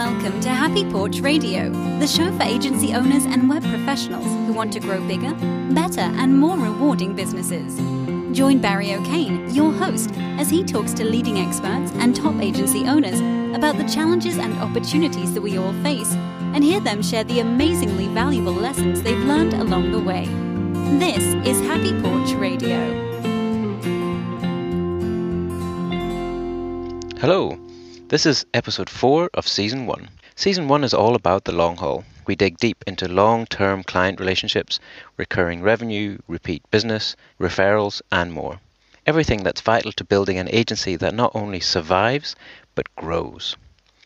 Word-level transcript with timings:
Welcome 0.00 0.40
to 0.40 0.48
Happy 0.48 0.90
Porch 0.90 1.20
Radio, 1.20 1.68
the 1.98 2.06
show 2.06 2.34
for 2.34 2.44
agency 2.44 2.94
owners 2.94 3.26
and 3.26 3.50
web 3.50 3.62
professionals 3.62 4.24
who 4.24 4.54
want 4.54 4.72
to 4.72 4.80
grow 4.80 5.06
bigger, 5.06 5.34
better, 5.74 6.00
and 6.00 6.38
more 6.40 6.56
rewarding 6.56 7.14
businesses. 7.14 7.76
Join 8.34 8.62
Barry 8.62 8.94
O'Kane, 8.94 9.54
your 9.54 9.70
host, 9.70 10.10
as 10.38 10.48
he 10.48 10.64
talks 10.64 10.94
to 10.94 11.04
leading 11.04 11.38
experts 11.38 11.92
and 11.96 12.16
top 12.16 12.40
agency 12.40 12.86
owners 12.86 13.20
about 13.54 13.76
the 13.76 13.84
challenges 13.84 14.38
and 14.38 14.54
opportunities 14.60 15.34
that 15.34 15.42
we 15.42 15.58
all 15.58 15.74
face, 15.82 16.14
and 16.54 16.64
hear 16.64 16.80
them 16.80 17.02
share 17.02 17.24
the 17.24 17.40
amazingly 17.40 18.06
valuable 18.06 18.54
lessons 18.54 19.02
they've 19.02 19.24
learned 19.24 19.52
along 19.52 19.92
the 19.92 20.00
way. 20.00 20.24
This 20.98 21.22
is 21.46 21.60
Happy 21.66 21.92
Porch 22.00 22.32
Radio. 22.40 22.78
Hello, 27.18 27.58
this 28.10 28.26
is 28.26 28.44
episode 28.52 28.90
4 28.90 29.30
of 29.34 29.46
season 29.46 29.86
1. 29.86 30.08
Season 30.34 30.66
1 30.66 30.82
is 30.82 30.92
all 30.92 31.14
about 31.14 31.44
the 31.44 31.52
long 31.52 31.76
haul. 31.76 32.04
We 32.26 32.34
dig 32.34 32.58
deep 32.58 32.82
into 32.84 33.06
long 33.06 33.46
term 33.46 33.84
client 33.84 34.18
relationships, 34.18 34.80
recurring 35.16 35.62
revenue, 35.62 36.18
repeat 36.26 36.68
business, 36.72 37.14
referrals, 37.38 38.02
and 38.10 38.32
more. 38.32 38.58
Everything 39.06 39.44
that's 39.44 39.60
vital 39.60 39.92
to 39.92 40.02
building 40.02 40.38
an 40.38 40.48
agency 40.50 40.96
that 40.96 41.14
not 41.14 41.30
only 41.36 41.60
survives, 41.60 42.34
but 42.74 42.92
grows. 42.96 43.56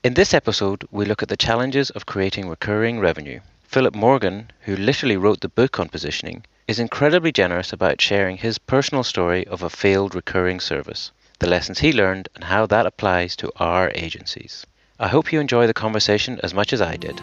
In 0.03 0.13
this 0.13 0.35
episode, 0.35 0.87
we 0.91 1.07
look 1.07 1.23
at 1.23 1.31
the 1.31 1.35
challenges 1.39 1.89
of 1.89 2.05
creating 2.05 2.47
recurring 2.47 3.01
revenue. 3.01 3.41
Philip 3.63 3.95
Morgan, 3.95 4.51
who 4.65 4.77
literally 4.77 5.17
wrote 5.17 5.41
the 5.41 5.49
book 5.49 5.81
on 5.81 5.89
positioning, 5.89 6.45
is 6.69 6.79
incredibly 6.79 7.33
generous 7.33 7.73
about 7.73 8.03
sharing 8.03 8.37
his 8.37 8.59
personal 8.59 9.03
story 9.03 9.47
of 9.47 9.63
a 9.63 9.71
failed 9.71 10.15
recurring 10.15 10.61
service 10.61 11.11
the 11.39 11.49
lessons 11.49 11.79
he 11.79 11.93
learned, 11.93 12.29
and 12.35 12.45
how 12.45 12.67
that 12.67 12.87
applies 12.87 13.37
to 13.37 13.51
our 13.57 13.91
agencies. 13.95 14.67
I 14.99 15.09
hope 15.09 15.33
you 15.33 15.41
enjoy 15.41 15.67
the 15.67 15.75
conversation 15.75 16.41
as 16.43 16.55
much 16.55 16.73
as 16.73 16.81
I 16.81 16.97
did. 16.97 17.21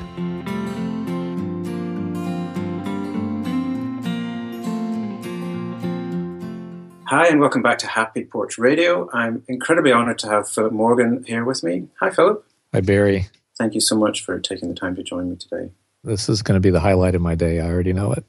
Hi, 7.06 7.28
and 7.28 7.42
welcome 7.42 7.62
back 7.62 7.78
to 7.80 7.88
Happy 7.88 8.23
Porch 8.23 8.58
Radio. 8.58 9.09
I'm 9.12 9.44
incredibly 9.48 9.92
honored 9.92 10.18
to 10.20 10.30
have 10.30 10.48
Philip 10.48 10.72
Morgan 10.72 11.25
here 11.28 11.44
with 11.44 11.62
me. 11.62 11.90
Hi, 12.00 12.09
Philip. 12.09 12.46
Hi, 12.73 12.80
Barry. 12.80 13.28
Thank 13.58 13.73
you 13.73 13.81
so 13.81 13.98
much 13.98 14.23
for 14.23 14.40
taking 14.40 14.70
the 14.70 14.75
time 14.75 14.96
to 14.96 15.03
join 15.03 15.30
me 15.30 15.36
today. 15.36 15.72
This 16.03 16.30
is 16.30 16.42
going 16.42 16.56
to 16.56 16.62
be 16.62 16.70
the 16.70 16.80
highlight 16.80 17.14
of 17.14 17.22
my 17.22 17.36
day. 17.36 17.59
I 17.59 17.68
already 17.68 17.92
know 17.92 18.14
it. 18.14 18.25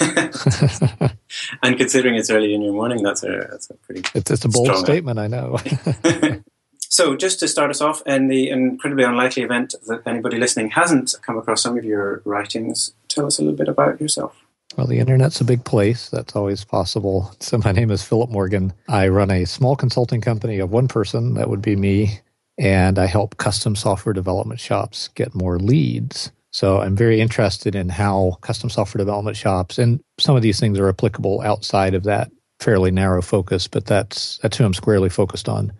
and 1.62 1.76
considering 1.76 2.14
it's 2.14 2.30
early 2.30 2.54
in 2.54 2.62
your 2.62 2.72
morning, 2.72 3.02
that's 3.02 3.22
a 3.22 3.46
that's 3.50 3.70
a 3.70 3.74
pretty. 3.74 4.02
It's, 4.14 4.30
it's 4.30 4.44
a 4.44 4.48
bold 4.48 4.76
statement, 4.76 5.18
I 5.18 5.26
know. 5.26 5.58
so, 6.78 7.16
just 7.16 7.40
to 7.40 7.48
start 7.48 7.70
us 7.70 7.80
off, 7.80 8.02
in 8.06 8.28
the 8.28 8.50
incredibly 8.50 9.04
unlikely 9.04 9.42
event 9.42 9.74
that 9.86 10.02
anybody 10.06 10.38
listening 10.38 10.70
hasn't 10.70 11.14
come 11.22 11.38
across 11.38 11.62
some 11.62 11.76
of 11.76 11.84
your 11.84 12.22
writings, 12.24 12.94
tell 13.08 13.26
us 13.26 13.38
a 13.38 13.42
little 13.42 13.56
bit 13.56 13.68
about 13.68 14.00
yourself. 14.00 14.36
Well, 14.76 14.86
the 14.86 14.98
internet's 14.98 15.40
a 15.40 15.44
big 15.44 15.64
place. 15.64 16.08
That's 16.08 16.36
always 16.36 16.64
possible. 16.64 17.34
So, 17.40 17.58
my 17.58 17.72
name 17.72 17.90
is 17.90 18.02
Philip 18.02 18.30
Morgan. 18.30 18.72
I 18.88 19.08
run 19.08 19.30
a 19.30 19.44
small 19.44 19.76
consulting 19.76 20.20
company 20.20 20.58
of 20.58 20.70
one 20.70 20.88
person. 20.88 21.34
That 21.34 21.50
would 21.50 21.62
be 21.62 21.76
me. 21.76 22.20
And 22.58 22.98
I 22.98 23.06
help 23.06 23.36
custom 23.36 23.76
software 23.76 24.12
development 24.12 24.58
shops 24.58 25.08
get 25.14 25.34
more 25.34 25.58
leads. 25.58 26.32
So 26.50 26.80
I'm 26.80 26.96
very 26.96 27.20
interested 27.20 27.74
in 27.74 27.88
how 27.88 28.38
custom 28.40 28.70
software 28.70 28.98
development 28.98 29.36
shops 29.36 29.78
and 29.78 30.00
some 30.18 30.36
of 30.36 30.42
these 30.42 30.58
things 30.58 30.78
are 30.78 30.88
applicable 30.88 31.40
outside 31.42 31.94
of 31.94 32.04
that 32.04 32.30
fairly 32.60 32.90
narrow 32.90 33.22
focus, 33.22 33.68
but 33.68 33.86
that's 33.86 34.38
that's 34.38 34.56
who 34.56 34.64
I'm 34.64 34.74
squarely 34.74 35.10
focused 35.10 35.48
on. 35.48 35.72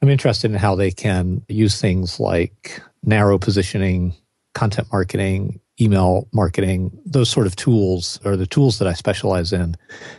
I'm 0.00 0.08
interested 0.08 0.50
in 0.50 0.56
how 0.56 0.74
they 0.74 0.90
can 0.90 1.42
use 1.48 1.80
things 1.80 2.20
like 2.20 2.80
narrow 3.02 3.38
positioning, 3.38 4.14
content 4.54 4.88
marketing, 4.92 5.60
email 5.80 6.28
marketing, 6.32 6.96
those 7.04 7.30
sort 7.30 7.46
of 7.46 7.56
tools 7.56 8.20
are 8.24 8.36
the 8.36 8.46
tools 8.46 8.78
that 8.78 8.88
I 8.88 8.92
specialize 8.92 9.52
in. 9.52 9.76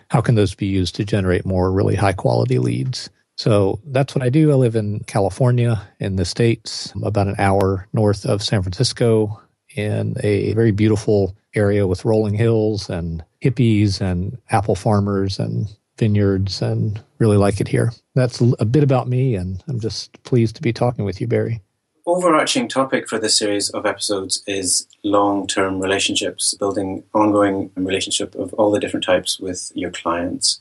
How 0.10 0.22
can 0.22 0.36
those 0.36 0.56
be 0.56 0.66
used 0.66 0.96
to 0.96 1.06
generate 1.06 1.46
more 1.46 1.72
really 1.72 1.96
high 1.96 2.14
quality 2.14 2.60
leads? 2.60 3.10
So 3.38 3.80
that's 3.88 4.14
what 4.14 4.24
I 4.24 4.30
do. 4.30 4.52
I 4.52 4.56
live 4.56 4.76
in 4.76 5.00
California 5.02 5.82
in 6.00 6.18
the 6.18 6.26
States, 6.26 6.94
about 7.04 7.28
an 7.28 7.36
hour 7.40 7.88
north 7.94 8.26
of 8.26 8.44
San 8.44 8.62
Francisco 8.62 9.42
in 9.76 10.16
a 10.22 10.54
very 10.54 10.72
beautiful 10.72 11.36
area 11.56 11.88
with 11.88 12.06
rolling 12.06 12.34
hills 12.34 12.90
and 12.90 13.24
hippies 13.44 14.02
and 14.02 14.38
apple 14.50 14.76
farmers 14.76 15.40
and 15.40 15.68
vineyards 15.98 16.62
and 16.62 17.02
really 17.20 17.38
like 17.38 17.62
it 17.62 17.68
here. 17.68 17.92
That's 18.16 18.42
a 18.60 18.66
bit 18.66 18.84
about 18.84 19.08
me, 19.08 19.36
and 19.36 19.64
I'm 19.68 19.80
just 19.80 20.22
pleased 20.24 20.56
to 20.56 20.62
be 20.62 20.74
talking 20.74 21.06
with 21.06 21.22
you, 21.22 21.28
Barry. 21.28 21.62
Overarching 22.06 22.68
topic 22.68 23.08
for 23.08 23.18
this 23.18 23.38
series 23.38 23.70
of 23.70 23.86
episodes 23.86 24.44
is 24.46 24.88
long 25.04 25.48
term 25.48 25.80
relationships, 25.80 26.54
building 26.54 27.04
ongoing 27.14 27.72
relationship 27.76 28.36
of 28.36 28.54
all 28.56 28.72
the 28.72 28.80
different 28.80 29.06
types 29.06 29.40
with 29.40 29.72
your 29.74 29.92
clients 29.92 30.60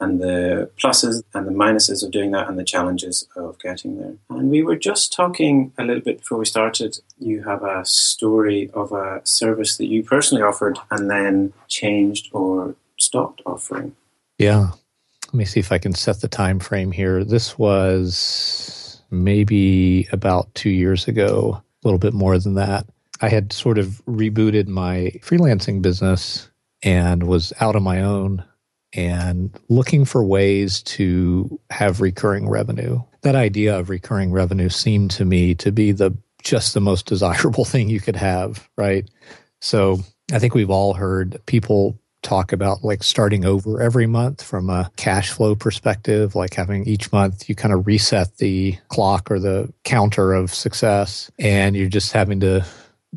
and 0.00 0.20
the 0.20 0.70
pluses 0.82 1.22
and 1.34 1.46
the 1.46 1.52
minuses 1.52 2.02
of 2.02 2.10
doing 2.10 2.30
that 2.30 2.48
and 2.48 2.58
the 2.58 2.64
challenges 2.64 3.28
of 3.36 3.58
getting 3.58 3.98
there. 3.98 4.14
And 4.30 4.50
we 4.50 4.62
were 4.62 4.76
just 4.76 5.12
talking 5.12 5.72
a 5.78 5.84
little 5.84 6.02
bit 6.02 6.20
before 6.20 6.38
we 6.38 6.46
started. 6.46 6.98
You 7.18 7.42
have 7.42 7.62
a 7.62 7.84
story 7.84 8.70
of 8.72 8.92
a 8.92 9.20
service 9.24 9.76
that 9.76 9.86
you 9.86 10.02
personally 10.02 10.42
offered 10.42 10.78
and 10.90 11.10
then 11.10 11.52
changed 11.68 12.30
or 12.32 12.74
stopped 12.98 13.42
offering. 13.44 13.94
Yeah. 14.38 14.70
Let 15.26 15.34
me 15.34 15.44
see 15.44 15.60
if 15.60 15.70
I 15.70 15.78
can 15.78 15.94
set 15.94 16.20
the 16.20 16.28
time 16.28 16.58
frame 16.58 16.90
here. 16.90 17.22
This 17.22 17.58
was 17.58 19.02
maybe 19.10 20.08
about 20.12 20.52
two 20.54 20.70
years 20.70 21.06
ago, 21.06 21.62
a 21.62 21.86
little 21.86 21.98
bit 21.98 22.14
more 22.14 22.38
than 22.38 22.54
that. 22.54 22.86
I 23.20 23.28
had 23.28 23.52
sort 23.52 23.78
of 23.78 24.02
rebooted 24.06 24.66
my 24.66 25.12
freelancing 25.20 25.82
business 25.82 26.50
and 26.82 27.24
was 27.24 27.52
out 27.60 27.76
on 27.76 27.82
my 27.82 28.00
own 28.00 28.44
and 28.92 29.58
looking 29.68 30.04
for 30.04 30.24
ways 30.24 30.82
to 30.82 31.60
have 31.70 32.00
recurring 32.00 32.48
revenue. 32.48 33.00
That 33.22 33.36
idea 33.36 33.78
of 33.78 33.90
recurring 33.90 34.32
revenue 34.32 34.68
seemed 34.68 35.10
to 35.12 35.24
me 35.24 35.54
to 35.56 35.70
be 35.70 35.92
the 35.92 36.16
just 36.42 36.74
the 36.74 36.80
most 36.80 37.06
desirable 37.06 37.64
thing 37.66 37.88
you 37.88 38.00
could 38.00 38.16
have, 38.16 38.68
right? 38.76 39.08
So 39.60 40.00
I 40.32 40.38
think 40.38 40.54
we've 40.54 40.70
all 40.70 40.94
heard 40.94 41.40
people 41.46 41.98
talk 42.22 42.52
about 42.52 42.84
like 42.84 43.02
starting 43.02 43.44
over 43.44 43.80
every 43.80 44.06
month 44.06 44.42
from 44.42 44.68
a 44.68 44.90
cash 44.96 45.30
flow 45.30 45.54
perspective, 45.54 46.34
like 46.34 46.54
having 46.54 46.86
each 46.86 47.10
month 47.12 47.48
you 47.48 47.54
kind 47.54 47.72
of 47.72 47.86
reset 47.86 48.36
the 48.36 48.76
clock 48.88 49.30
or 49.30 49.38
the 49.38 49.72
counter 49.84 50.34
of 50.34 50.52
success 50.52 51.30
and 51.38 51.76
you're 51.76 51.88
just 51.88 52.12
having 52.12 52.40
to, 52.40 52.64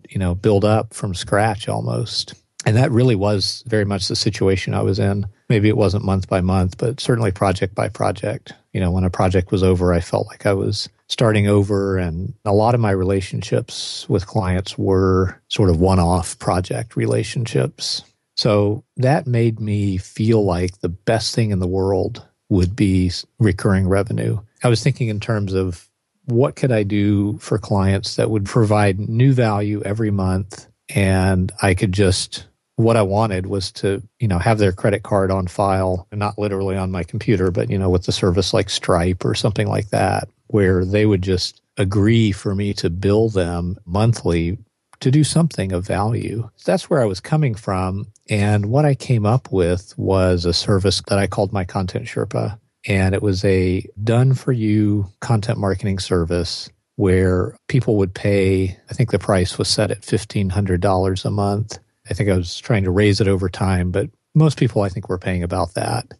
you 0.10 0.20
know, 0.20 0.34
build 0.36 0.64
up 0.64 0.94
from 0.94 1.14
scratch 1.14 1.68
almost. 1.68 2.34
And 2.66 2.78
that 2.78 2.92
really 2.92 3.16
was 3.16 3.64
very 3.68 3.84
much 3.84 4.08
the 4.08 4.16
situation 4.16 4.74
I 4.74 4.82
was 4.82 5.00
in. 5.00 5.26
Maybe 5.54 5.70
it 5.70 5.78
wasn't 5.78 6.04
month 6.04 6.28
by 6.28 6.42
month, 6.42 6.80
but 6.80 7.00
certainly 7.00 7.32
project 7.32 7.76
by 7.76 7.88
project. 7.88 8.54
You 8.72 8.80
know, 8.80 8.90
when 8.90 9.04
a 9.04 9.12
project 9.12 9.52
was 9.52 9.62
over, 9.62 9.94
I 9.94 10.00
felt 10.00 10.26
like 10.26 10.48
I 10.48 10.54
was 10.54 10.90
starting 11.10 11.48
over. 11.48 11.96
And 11.96 12.34
a 12.44 12.54
lot 12.54 12.74
of 12.74 12.82
my 12.82 12.90
relationships 12.90 14.10
with 14.10 14.26
clients 14.26 14.80
were 14.80 15.40
sort 15.50 15.70
of 15.70 15.80
one 15.80 16.00
off 16.00 16.40
project 16.40 16.96
relationships. 16.96 18.02
So 18.36 18.84
that 18.98 19.28
made 19.28 19.60
me 19.60 19.98
feel 19.98 20.44
like 20.44 20.80
the 20.80 20.90
best 20.90 21.36
thing 21.36 21.52
in 21.52 21.60
the 21.60 21.68
world 21.68 22.26
would 22.50 22.76
be 22.76 23.12
recurring 23.38 23.88
revenue. 23.88 24.40
I 24.64 24.70
was 24.70 24.82
thinking 24.82 25.10
in 25.10 25.20
terms 25.20 25.54
of 25.54 25.88
what 26.26 26.56
could 26.56 26.72
I 26.72 26.82
do 26.82 27.38
for 27.38 27.60
clients 27.60 28.16
that 28.16 28.32
would 28.32 28.46
provide 28.46 29.00
new 29.00 29.34
value 29.34 29.84
every 29.84 30.10
month 30.10 30.66
and 30.90 31.52
I 31.62 31.76
could 31.76 31.92
just 31.92 32.48
what 32.76 32.98
I 32.98 33.02
wanted 33.02 33.46
was 33.46 33.72
to, 33.74 34.02
you 34.20 34.28
know, 34.28 34.40
have 34.40 34.58
their 34.58 34.72
credit 34.72 35.04
card 35.04 35.32
on 35.32 35.48
file, 35.48 36.08
not 36.12 36.38
literally 36.40 36.76
on 36.76 36.92
my 36.92 37.04
computer, 37.04 37.52
but, 37.52 37.70
you 37.70 37.78
know, 37.78 37.90
with 37.90 38.08
a 38.08 38.12
service 38.12 38.54
like 38.54 38.70
Stripe 38.70 39.24
or 39.24 39.36
something 39.36 39.68
like 39.68 39.90
that, 39.90 40.28
where 40.48 40.84
they 40.84 41.06
would 41.06 41.22
just 41.22 41.62
agree 41.78 42.32
for 42.32 42.56
me 42.56 42.74
to 42.74 42.90
bill 42.90 43.30
them 43.30 43.78
monthly 43.86 44.58
to 45.00 45.12
do 45.12 45.24
something 45.24 45.72
of 45.72 45.86
value. 45.86 46.50
That's 46.66 46.90
where 46.90 47.02
I 47.02 47.06
was 47.06 47.20
coming 47.20 47.56
from. 47.56 48.08
And 48.30 48.68
what 48.68 48.86
I 48.86 48.96
came 48.96 49.26
up 49.26 49.52
with 49.52 49.94
was 49.98 50.46
a 50.46 50.54
service 50.54 51.02
that 51.08 51.20
I 51.20 51.28
called 51.28 51.52
my 51.52 51.66
Content 51.66 52.06
Sherpa. 52.06 52.58
And 52.88 53.14
it 53.14 53.22
was 53.22 53.44
a 53.46 53.86
done 54.04 54.34
for 54.34 54.52
you 54.52 55.08
content 55.20 55.58
marketing 55.58 56.00
service 56.00 56.70
where 56.96 57.56
people 57.68 57.98
would 57.98 58.14
pay, 58.14 58.78
I 58.90 58.94
think 58.94 59.12
the 59.12 59.20
price 59.20 59.58
was 59.58 59.68
set 59.68 59.92
at 59.92 60.02
$1,500 60.02 61.26
a 61.26 61.32
month 61.32 61.80
I 62.10 62.14
think 62.14 62.30
I 62.30 62.38
was 62.38 62.58
trying 62.60 62.84
to 62.84 62.92
raise 62.92 63.22
it 63.22 63.28
over 63.28 63.50
time, 63.50 63.92
but 63.92 64.10
most 64.36 64.58
people 64.58 64.82
I 64.82 64.90
think 64.90 65.10
were 65.10 65.20
paying 65.20 65.44
about 65.44 65.76
that. 65.76 66.12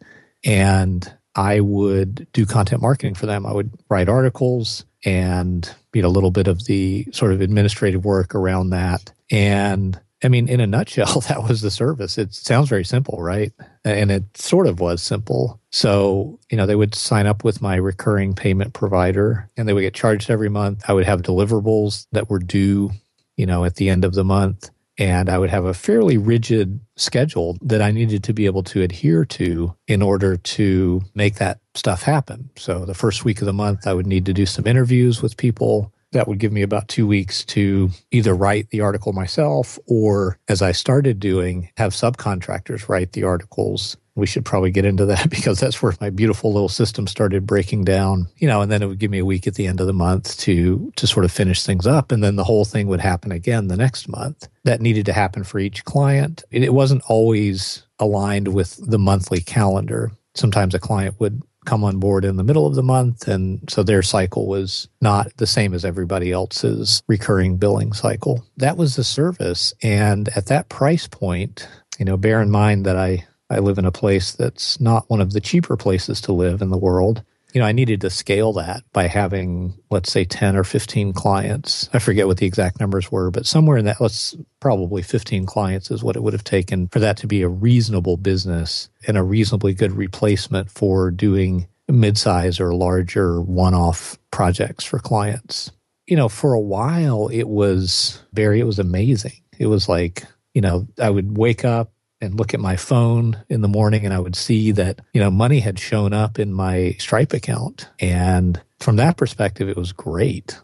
And 0.46 1.12
I 1.36 1.60
would 1.60 2.28
do 2.32 2.46
content 2.46 2.82
marketing 2.82 3.16
for 3.16 3.26
them. 3.26 3.46
I 3.46 3.54
would 3.54 3.72
write 3.90 4.10
articles 4.10 4.86
and 5.04 5.70
know 5.92 6.06
a 6.06 6.10
little 6.10 6.32
bit 6.32 6.48
of 6.48 6.66
the 6.66 7.08
sort 7.12 7.34
of 7.34 7.42
administrative 7.42 8.06
work 8.06 8.36
around 8.36 8.70
that. 8.70 9.12
And 9.32 10.00
I 10.24 10.30
mean, 10.30 10.48
in 10.48 10.60
a 10.60 10.68
nutshell, 10.68 11.22
that 11.28 11.44
was 11.44 11.62
the 11.62 11.72
service. 11.72 12.18
It 12.18 12.34
sounds 12.34 12.70
very 12.70 12.86
simple, 12.86 13.22
right? 13.22 13.52
And 13.84 14.12
it 14.12 14.38
sort 14.38 14.68
of 14.68 14.80
was 14.80 15.02
simple. 15.02 15.60
So, 15.72 16.40
you 16.50 16.58
know, 16.58 16.66
they 16.66 16.76
would 16.76 16.96
sign 16.96 17.28
up 17.28 17.44
with 17.44 17.62
my 17.62 17.76
recurring 17.76 18.34
payment 18.34 18.74
provider 18.74 19.50
and 19.58 19.68
they 19.68 19.74
would 19.74 19.82
get 19.82 19.94
charged 19.94 20.30
every 20.30 20.50
month. 20.50 20.84
I 20.88 20.94
would 20.94 21.06
have 21.06 21.22
deliverables 21.22 22.08
that 22.12 22.30
were 22.30 22.40
due, 22.40 22.92
you 23.36 23.46
know, 23.46 23.66
at 23.66 23.76
the 23.76 23.90
end 23.90 24.06
of 24.06 24.14
the 24.14 24.24
month. 24.24 24.70
And 24.98 25.30
I 25.30 25.40
would 25.40 25.50
have 25.50 25.66
a 25.66 25.74
fairly 25.74 26.18
rigid 26.18 26.80
schedule 26.96 27.58
that 27.62 27.82
I 27.82 27.92
needed 27.92 28.24
to 28.26 28.34
be 28.34 28.46
able 28.46 28.64
to 28.64 28.82
adhere 28.82 29.26
to 29.26 29.76
in 29.88 30.02
order 30.02 30.38
to 30.38 31.02
make 31.16 31.36
that 31.36 31.60
stuff 31.74 32.04
happen. 32.04 32.52
So 32.56 32.86
the 32.86 32.94
first 32.94 33.26
week 33.26 33.42
of 33.42 33.46
the 33.46 33.54
month, 33.54 33.88
I 33.88 33.94
would 33.94 34.08
need 34.08 34.26
to 34.28 34.34
do 34.34 34.46
some 34.46 34.68
interviews 34.68 35.22
with 35.22 35.38
people 35.38 35.92
that 36.12 36.28
would 36.28 36.38
give 36.38 36.52
me 36.52 36.62
about 36.62 36.88
two 36.88 37.08
weeks 37.08 37.44
to 37.44 37.90
either 38.12 38.36
write 38.36 38.70
the 38.70 38.82
article 38.82 39.14
myself 39.14 39.80
or, 39.88 40.38
as 40.48 40.62
I 40.62 40.72
started 40.72 41.20
doing, 41.20 41.70
have 41.78 41.94
subcontractors 41.94 42.88
write 42.88 43.14
the 43.14 43.24
articles. 43.24 43.98
We 44.16 44.28
should 44.28 44.46
probably 44.46 44.72
get 44.72 44.86
into 44.86 45.06
that 45.08 45.30
because 45.30 45.60
that's 45.60 45.82
where 45.82 45.94
my 46.00 46.10
beautiful 46.10 46.54
little 46.54 46.70
system 46.70 47.08
started 47.08 47.48
breaking 47.48 47.84
down, 47.84 48.28
you 48.38 48.48
know, 48.48 48.62
and 48.62 48.72
then 48.72 48.82
it 48.82 48.88
would 48.88 49.00
give 49.00 49.12
me 49.12 49.20
a 49.20 49.26
week 49.26 49.48
at 49.48 49.56
the 49.56 49.68
end 49.68 49.80
of 49.80 49.88
the 49.88 49.94
month 49.94 50.38
to 50.40 50.92
to 50.96 51.08
sort 51.08 51.26
of 51.26 51.32
finish 51.32 51.64
things 51.64 51.88
up 51.88 52.12
and 52.12 52.24
then 52.24 52.36
the 52.36 52.44
whole 52.44 52.66
thing 52.66 52.88
would 52.88 53.02
happen 53.02 53.32
again 53.32 53.68
the 53.68 53.78
next 53.78 54.08
month. 54.08 54.48
That 54.64 54.82
needed 54.82 55.06
to 55.08 55.14
happen 55.14 55.44
for 55.44 55.60
each 55.60 55.84
client. 55.86 56.44
It 56.52 56.74
wasn't 56.74 57.04
always 57.08 57.84
aligned 58.00 58.50
with 58.50 58.80
the 58.90 59.00
monthly 59.00 59.42
calendar. 59.42 60.12
Sometimes 60.36 60.74
a 60.74 60.80
client 60.80 61.20
would 61.20 61.42
come 61.66 61.84
on 61.84 61.98
board 62.00 62.26
in 62.26 62.38
the 62.38 62.44
middle 62.44 62.68
of 62.68 62.76
the 62.76 62.84
month. 62.84 63.28
And 63.28 63.62
so 63.70 63.84
their 63.84 64.02
cycle 64.02 64.48
was 64.48 64.88
not 65.02 65.36
the 65.38 65.48
same 65.48 65.74
as 65.74 65.86
everybody 65.86 66.32
else's 66.32 67.04
recurring 67.08 67.58
billing 67.58 67.94
cycle. 67.94 68.46
That 68.58 68.78
was 68.78 68.96
the 68.96 69.04
service. 69.04 69.74
And 69.82 70.30
at 70.36 70.48
that 70.48 70.70
price 70.70 71.08
point, 71.08 71.68
you 71.98 72.06
know, 72.06 72.18
bear 72.18 72.42
in 72.42 72.52
mind 72.52 72.86
that 72.86 72.98
I, 72.98 73.26
I 73.54 73.60
live 73.60 73.78
in 73.78 73.86
a 73.86 73.92
place 73.92 74.34
that's 74.34 74.80
not 74.80 75.10
one 75.10 75.22
of 75.22 75.34
the 75.34 75.42
cheaper 75.42 75.78
places 75.78 76.20
to 76.22 76.34
live 76.34 76.62
in 76.62 76.70
the 76.70 76.78
world 76.78 77.24
you 77.54 77.62
know, 77.62 77.68
I 77.68 77.72
needed 77.72 78.02
to 78.02 78.10
scale 78.10 78.52
that 78.54 78.84
by 78.94 79.08
having, 79.08 79.76
let's 79.92 80.12
say, 80.12 80.26
10 80.26 80.58
or 80.58 80.64
15 80.64 81.14
clients. 81.14 81.88
I 81.94 82.00
forget 82.00 82.26
what 82.26 82.38
the 82.38 82.48
exact 82.48 82.80
numbers 82.80 83.12
were, 83.12 83.30
but 83.30 83.46
somewhere 83.46 83.78
in 83.78 83.86
that, 83.86 84.02
let's 84.02 84.36
probably 84.60 85.04
15 85.04 85.46
clients 85.46 85.92
is 85.92 86.04
what 86.04 86.16
it 86.16 86.24
would 86.24 86.34
have 86.34 86.44
taken 86.44 86.88
for 86.88 87.00
that 87.00 87.16
to 87.18 87.28
be 87.28 87.44
a 87.44 87.48
reasonable 87.48 88.18
business 88.18 88.90
and 89.06 89.18
a 89.18 89.24
reasonably 89.24 89.76
good 89.76 89.92
replacement 89.92 90.72
for 90.72 91.12
doing 91.12 91.68
mid-size 91.88 92.60
or 92.60 92.74
larger 92.74 93.40
one-off 93.40 94.18
projects 94.32 94.84
for 94.84 94.98
clients. 94.98 95.72
You 96.08 96.18
know, 96.18 96.30
for 96.30 96.54
a 96.54 96.60
while 96.60 97.28
it 97.28 97.48
was 97.48 98.20
very 98.34 98.60
it 98.60 98.66
was 98.66 98.80
amazing. 98.80 99.40
It 99.60 99.68
was 99.68 99.88
like, 99.88 100.24
you 100.54 100.62
know, 100.62 100.88
I 101.00 101.10
would 101.10 101.38
wake 101.38 101.64
up 101.64 101.93
and 102.24 102.40
look 102.40 102.54
at 102.54 102.60
my 102.60 102.78
phone 102.78 103.44
in 103.50 103.62
the 103.62 103.68
morning 103.68 104.06
and 104.06 104.14
I 104.14 104.20
would 104.20 104.36
see 104.36 104.72
that, 104.72 105.02
you 105.14 105.20
know, 105.20 105.30
money 105.30 105.60
had 105.60 105.78
shown 105.78 106.14
up 106.14 106.40
in 106.40 106.54
my 106.54 106.96
Stripe 106.98 107.34
account. 107.34 107.90
And 108.00 108.62
from 108.80 108.96
that 108.96 109.18
perspective, 109.18 109.68
it 109.68 109.76
was 109.76 109.92
great. 109.92 110.60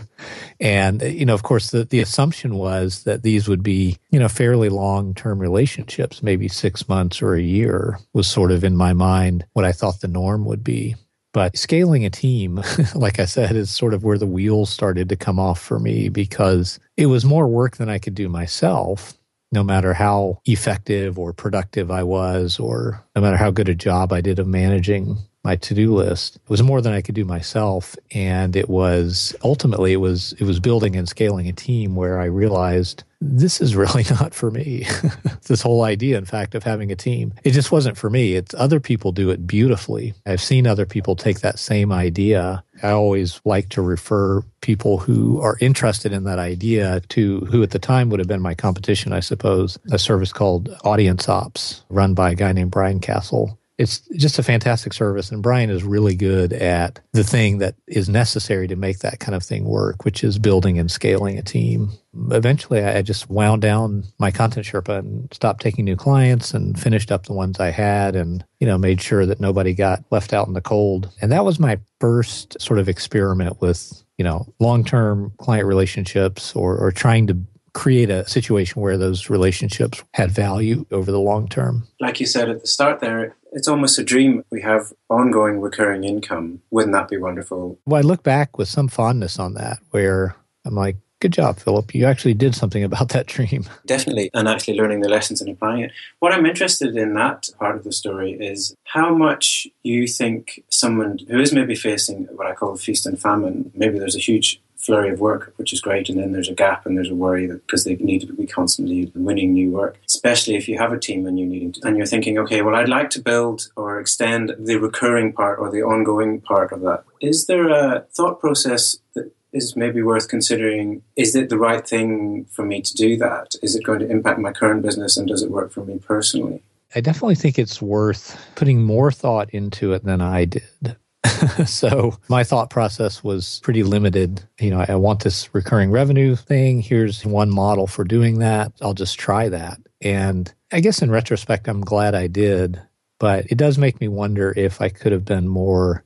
and, 0.60 1.00
you 1.02 1.24
know, 1.24 1.34
of 1.34 1.42
course, 1.42 1.70
the, 1.70 1.84
the 1.84 2.00
assumption 2.00 2.54
was 2.54 3.04
that 3.04 3.22
these 3.22 3.48
would 3.48 3.62
be, 3.62 3.96
you 4.10 4.18
know, 4.18 4.28
fairly 4.28 4.68
long 4.68 5.14
term 5.14 5.38
relationships, 5.38 6.22
maybe 6.22 6.46
six 6.46 6.88
months 6.88 7.22
or 7.22 7.34
a 7.34 7.42
year 7.42 7.98
was 8.12 8.28
sort 8.28 8.52
of 8.52 8.62
in 8.62 8.76
my 8.76 8.92
mind 8.92 9.46
what 9.54 9.64
I 9.64 9.72
thought 9.72 10.00
the 10.00 10.08
norm 10.08 10.44
would 10.44 10.62
be. 10.62 10.94
But 11.32 11.56
scaling 11.56 12.04
a 12.04 12.10
team, 12.10 12.62
like 12.94 13.18
I 13.18 13.24
said, 13.26 13.54
is 13.54 13.70
sort 13.70 13.94
of 13.94 14.04
where 14.04 14.18
the 14.18 14.26
wheels 14.26 14.70
started 14.70 15.08
to 15.08 15.16
come 15.16 15.38
off 15.38 15.60
for 15.60 15.78
me 15.78 16.08
because 16.08 16.78
it 16.96 17.06
was 17.06 17.24
more 17.24 17.46
work 17.46 17.76
than 17.76 17.88
I 17.88 17.98
could 17.98 18.14
do 18.14 18.28
myself 18.28 19.14
no 19.52 19.62
matter 19.64 19.94
how 19.94 20.40
effective 20.44 21.18
or 21.18 21.32
productive 21.32 21.90
I 21.90 22.02
was, 22.02 22.58
or 22.58 23.04
no 23.14 23.22
matter 23.22 23.36
how 23.36 23.50
good 23.50 23.68
a 23.68 23.74
job 23.74 24.12
I 24.12 24.20
did 24.20 24.38
of 24.38 24.46
managing 24.46 25.18
my 25.48 25.56
to-do 25.56 25.94
list. 25.94 26.36
It 26.36 26.50
was 26.50 26.62
more 26.62 26.82
than 26.82 26.92
I 26.92 27.00
could 27.00 27.14
do 27.14 27.24
myself. 27.24 27.96
And 28.10 28.54
it 28.54 28.68
was 28.68 29.34
ultimately 29.42 29.94
it 29.94 30.02
was 30.08 30.34
it 30.34 30.44
was 30.44 30.60
building 30.60 30.94
and 30.94 31.08
scaling 31.08 31.48
a 31.48 31.54
team 31.54 31.96
where 31.96 32.20
I 32.20 32.26
realized 32.26 33.04
this 33.22 33.58
is 33.62 33.74
really 33.74 34.04
not 34.10 34.34
for 34.34 34.50
me. 34.50 34.86
this 35.46 35.62
whole 35.62 35.84
idea, 35.84 36.18
in 36.18 36.26
fact, 36.26 36.54
of 36.54 36.64
having 36.64 36.92
a 36.92 36.96
team. 36.96 37.32
It 37.44 37.52
just 37.52 37.72
wasn't 37.72 37.96
for 37.96 38.10
me. 38.10 38.34
It's 38.34 38.54
other 38.54 38.78
people 38.78 39.10
do 39.10 39.30
it 39.30 39.46
beautifully. 39.46 40.12
I've 40.26 40.42
seen 40.42 40.66
other 40.66 40.84
people 40.84 41.16
take 41.16 41.40
that 41.40 41.58
same 41.58 41.92
idea. 41.92 42.62
I 42.82 42.90
always 42.90 43.40
like 43.46 43.70
to 43.70 43.80
refer 43.80 44.42
people 44.60 44.98
who 44.98 45.40
are 45.40 45.56
interested 45.62 46.12
in 46.12 46.24
that 46.24 46.38
idea 46.38 47.00
to 47.08 47.40
who 47.50 47.62
at 47.62 47.70
the 47.70 47.78
time 47.78 48.10
would 48.10 48.20
have 48.20 48.28
been 48.28 48.42
my 48.42 48.54
competition, 48.54 49.14
I 49.14 49.20
suppose, 49.20 49.78
a 49.90 49.98
service 49.98 50.32
called 50.32 50.68
Audience 50.84 51.26
Ops, 51.26 51.84
run 51.88 52.12
by 52.12 52.32
a 52.32 52.34
guy 52.34 52.52
named 52.52 52.70
Brian 52.70 53.00
Casel 53.00 53.58
it's 53.78 54.00
just 54.16 54.40
a 54.40 54.42
fantastic 54.42 54.92
service. 54.92 55.30
And 55.30 55.40
Brian 55.40 55.70
is 55.70 55.84
really 55.84 56.16
good 56.16 56.52
at 56.52 56.98
the 57.12 57.22
thing 57.22 57.58
that 57.58 57.76
is 57.86 58.08
necessary 58.08 58.66
to 58.66 58.76
make 58.76 58.98
that 58.98 59.20
kind 59.20 59.36
of 59.36 59.44
thing 59.44 59.64
work, 59.64 60.04
which 60.04 60.24
is 60.24 60.36
building 60.38 60.78
and 60.78 60.90
scaling 60.90 61.38
a 61.38 61.42
team. 61.42 61.92
Eventually, 62.32 62.82
I 62.82 63.02
just 63.02 63.30
wound 63.30 63.62
down 63.62 64.02
my 64.18 64.32
content 64.32 64.66
Sherpa 64.66 64.98
and 64.98 65.32
stopped 65.32 65.62
taking 65.62 65.84
new 65.84 65.94
clients 65.94 66.52
and 66.52 66.78
finished 66.78 67.12
up 67.12 67.26
the 67.26 67.32
ones 67.32 67.60
I 67.60 67.70
had 67.70 68.16
and, 68.16 68.44
you 68.58 68.66
know, 68.66 68.78
made 68.78 69.00
sure 69.00 69.24
that 69.24 69.40
nobody 69.40 69.74
got 69.74 70.04
left 70.10 70.32
out 70.32 70.48
in 70.48 70.54
the 70.54 70.60
cold. 70.60 71.10
And 71.22 71.30
that 71.30 71.44
was 71.44 71.60
my 71.60 71.78
first 72.00 72.60
sort 72.60 72.80
of 72.80 72.88
experiment 72.88 73.60
with, 73.60 74.02
you 74.16 74.24
know, 74.24 74.52
long 74.58 74.84
term 74.84 75.32
client 75.38 75.66
relationships 75.66 76.52
or, 76.56 76.76
or 76.76 76.90
trying 76.90 77.28
to 77.28 77.38
create 77.78 78.10
a 78.10 78.28
situation 78.28 78.82
where 78.82 78.98
those 78.98 79.30
relationships 79.30 80.02
had 80.12 80.32
value 80.32 80.84
over 80.90 81.12
the 81.12 81.20
long 81.20 81.46
term. 81.46 81.86
Like 82.00 82.18
you 82.18 82.26
said 82.26 82.50
at 82.50 82.60
the 82.60 82.66
start 82.66 82.98
there, 82.98 83.36
it's 83.52 83.68
almost 83.68 84.00
a 84.00 84.02
dream. 84.02 84.44
We 84.50 84.60
have 84.62 84.92
ongoing 85.08 85.60
recurring 85.60 86.02
income. 86.02 86.60
Wouldn't 86.72 86.92
that 86.94 87.06
be 87.08 87.18
wonderful? 87.18 87.78
Well, 87.86 87.98
I 87.98 88.02
look 88.02 88.24
back 88.24 88.58
with 88.58 88.66
some 88.66 88.88
fondness 88.88 89.38
on 89.38 89.54
that, 89.54 89.78
where 89.92 90.34
I'm 90.64 90.74
like, 90.74 90.96
good 91.20 91.32
job, 91.32 91.60
Philip. 91.60 91.94
You 91.94 92.04
actually 92.06 92.34
did 92.34 92.56
something 92.56 92.82
about 92.82 93.10
that 93.10 93.28
dream. 93.28 93.64
Definitely. 93.86 94.30
And 94.34 94.48
actually 94.48 94.76
learning 94.76 95.00
the 95.00 95.08
lessons 95.08 95.40
and 95.40 95.48
applying 95.48 95.82
it. 95.82 95.92
What 96.18 96.32
I'm 96.32 96.46
interested 96.46 96.96
in 96.96 97.14
that 97.14 97.48
part 97.60 97.76
of 97.76 97.84
the 97.84 97.92
story 97.92 98.32
is 98.32 98.74
how 98.86 99.14
much 99.14 99.68
you 99.84 100.08
think 100.08 100.64
someone 100.68 101.18
who 101.28 101.38
is 101.38 101.52
maybe 101.52 101.76
facing 101.76 102.24
what 102.34 102.48
I 102.48 102.54
call 102.54 102.76
feast 102.76 103.06
and 103.06 103.20
famine, 103.20 103.70
maybe 103.72 104.00
there's 104.00 104.16
a 104.16 104.20
huge 104.20 104.60
flurry 104.88 105.10
of 105.10 105.20
work, 105.20 105.52
which 105.56 105.74
is 105.74 105.82
great, 105.82 106.08
and 106.08 106.18
then 106.18 106.32
there's 106.32 106.48
a 106.48 106.54
gap 106.54 106.86
and 106.86 106.96
there's 106.96 107.10
a 107.10 107.14
worry 107.14 107.46
that 107.46 107.60
because 107.66 107.84
they 107.84 107.96
need 107.96 108.22
to 108.22 108.32
be 108.32 108.46
constantly 108.46 109.12
winning 109.14 109.52
new 109.52 109.70
work, 109.70 110.00
especially 110.06 110.56
if 110.56 110.66
you 110.66 110.78
have 110.78 110.94
a 110.94 110.98
team 110.98 111.26
and 111.26 111.38
you're 111.38 111.46
needing 111.46 111.72
to, 111.72 111.86
and 111.86 111.98
you're 111.98 112.06
thinking, 112.06 112.38
okay, 112.38 112.62
well, 112.62 112.74
I'd 112.74 112.88
like 112.88 113.10
to 113.10 113.20
build 113.20 113.70
or 113.76 114.00
extend 114.00 114.56
the 114.58 114.76
recurring 114.76 115.34
part 115.34 115.58
or 115.58 115.70
the 115.70 115.82
ongoing 115.82 116.40
part 116.40 116.72
of 116.72 116.80
that. 116.80 117.04
Is 117.20 117.46
there 117.48 117.68
a 117.68 118.06
thought 118.16 118.40
process 118.40 118.96
that 119.14 119.30
is 119.52 119.76
maybe 119.76 120.00
worth 120.00 120.26
considering? 120.26 121.02
Is 121.16 121.36
it 121.36 121.50
the 121.50 121.58
right 121.58 121.86
thing 121.86 122.46
for 122.46 122.64
me 122.64 122.80
to 122.80 122.94
do 122.94 123.18
that? 123.18 123.56
Is 123.62 123.76
it 123.76 123.84
going 123.84 124.00
to 124.00 124.10
impact 124.10 124.38
my 124.38 124.52
current 124.52 124.80
business 124.80 125.18
and 125.18 125.28
does 125.28 125.42
it 125.42 125.50
work 125.50 125.70
for 125.70 125.84
me 125.84 125.98
personally? 125.98 126.62
I 126.94 127.02
definitely 127.02 127.34
think 127.34 127.58
it's 127.58 127.82
worth 127.82 128.40
putting 128.54 128.82
more 128.82 129.12
thought 129.12 129.50
into 129.50 129.92
it 129.92 130.04
than 130.04 130.22
I 130.22 130.46
did. 130.46 130.96
so 131.66 132.16
my 132.28 132.44
thought 132.44 132.70
process 132.70 133.22
was 133.22 133.60
pretty 133.62 133.82
limited. 133.82 134.42
You 134.60 134.70
know, 134.70 134.84
I 134.86 134.94
want 134.96 135.24
this 135.24 135.52
recurring 135.54 135.90
revenue 135.90 136.36
thing. 136.36 136.80
Here's 136.80 137.24
one 137.24 137.50
model 137.50 137.86
for 137.86 138.04
doing 138.04 138.38
that. 138.38 138.72
I'll 138.80 138.94
just 138.94 139.18
try 139.18 139.48
that. 139.48 139.78
And 140.00 140.52
I 140.72 140.80
guess 140.80 141.02
in 141.02 141.10
retrospect, 141.10 141.68
I'm 141.68 141.80
glad 141.80 142.14
I 142.14 142.26
did. 142.26 142.80
But 143.18 143.46
it 143.46 143.58
does 143.58 143.78
make 143.78 144.00
me 144.00 144.08
wonder 144.08 144.52
if 144.56 144.80
I 144.80 144.88
could 144.88 145.12
have 145.12 145.24
been 145.24 145.48
more 145.48 146.04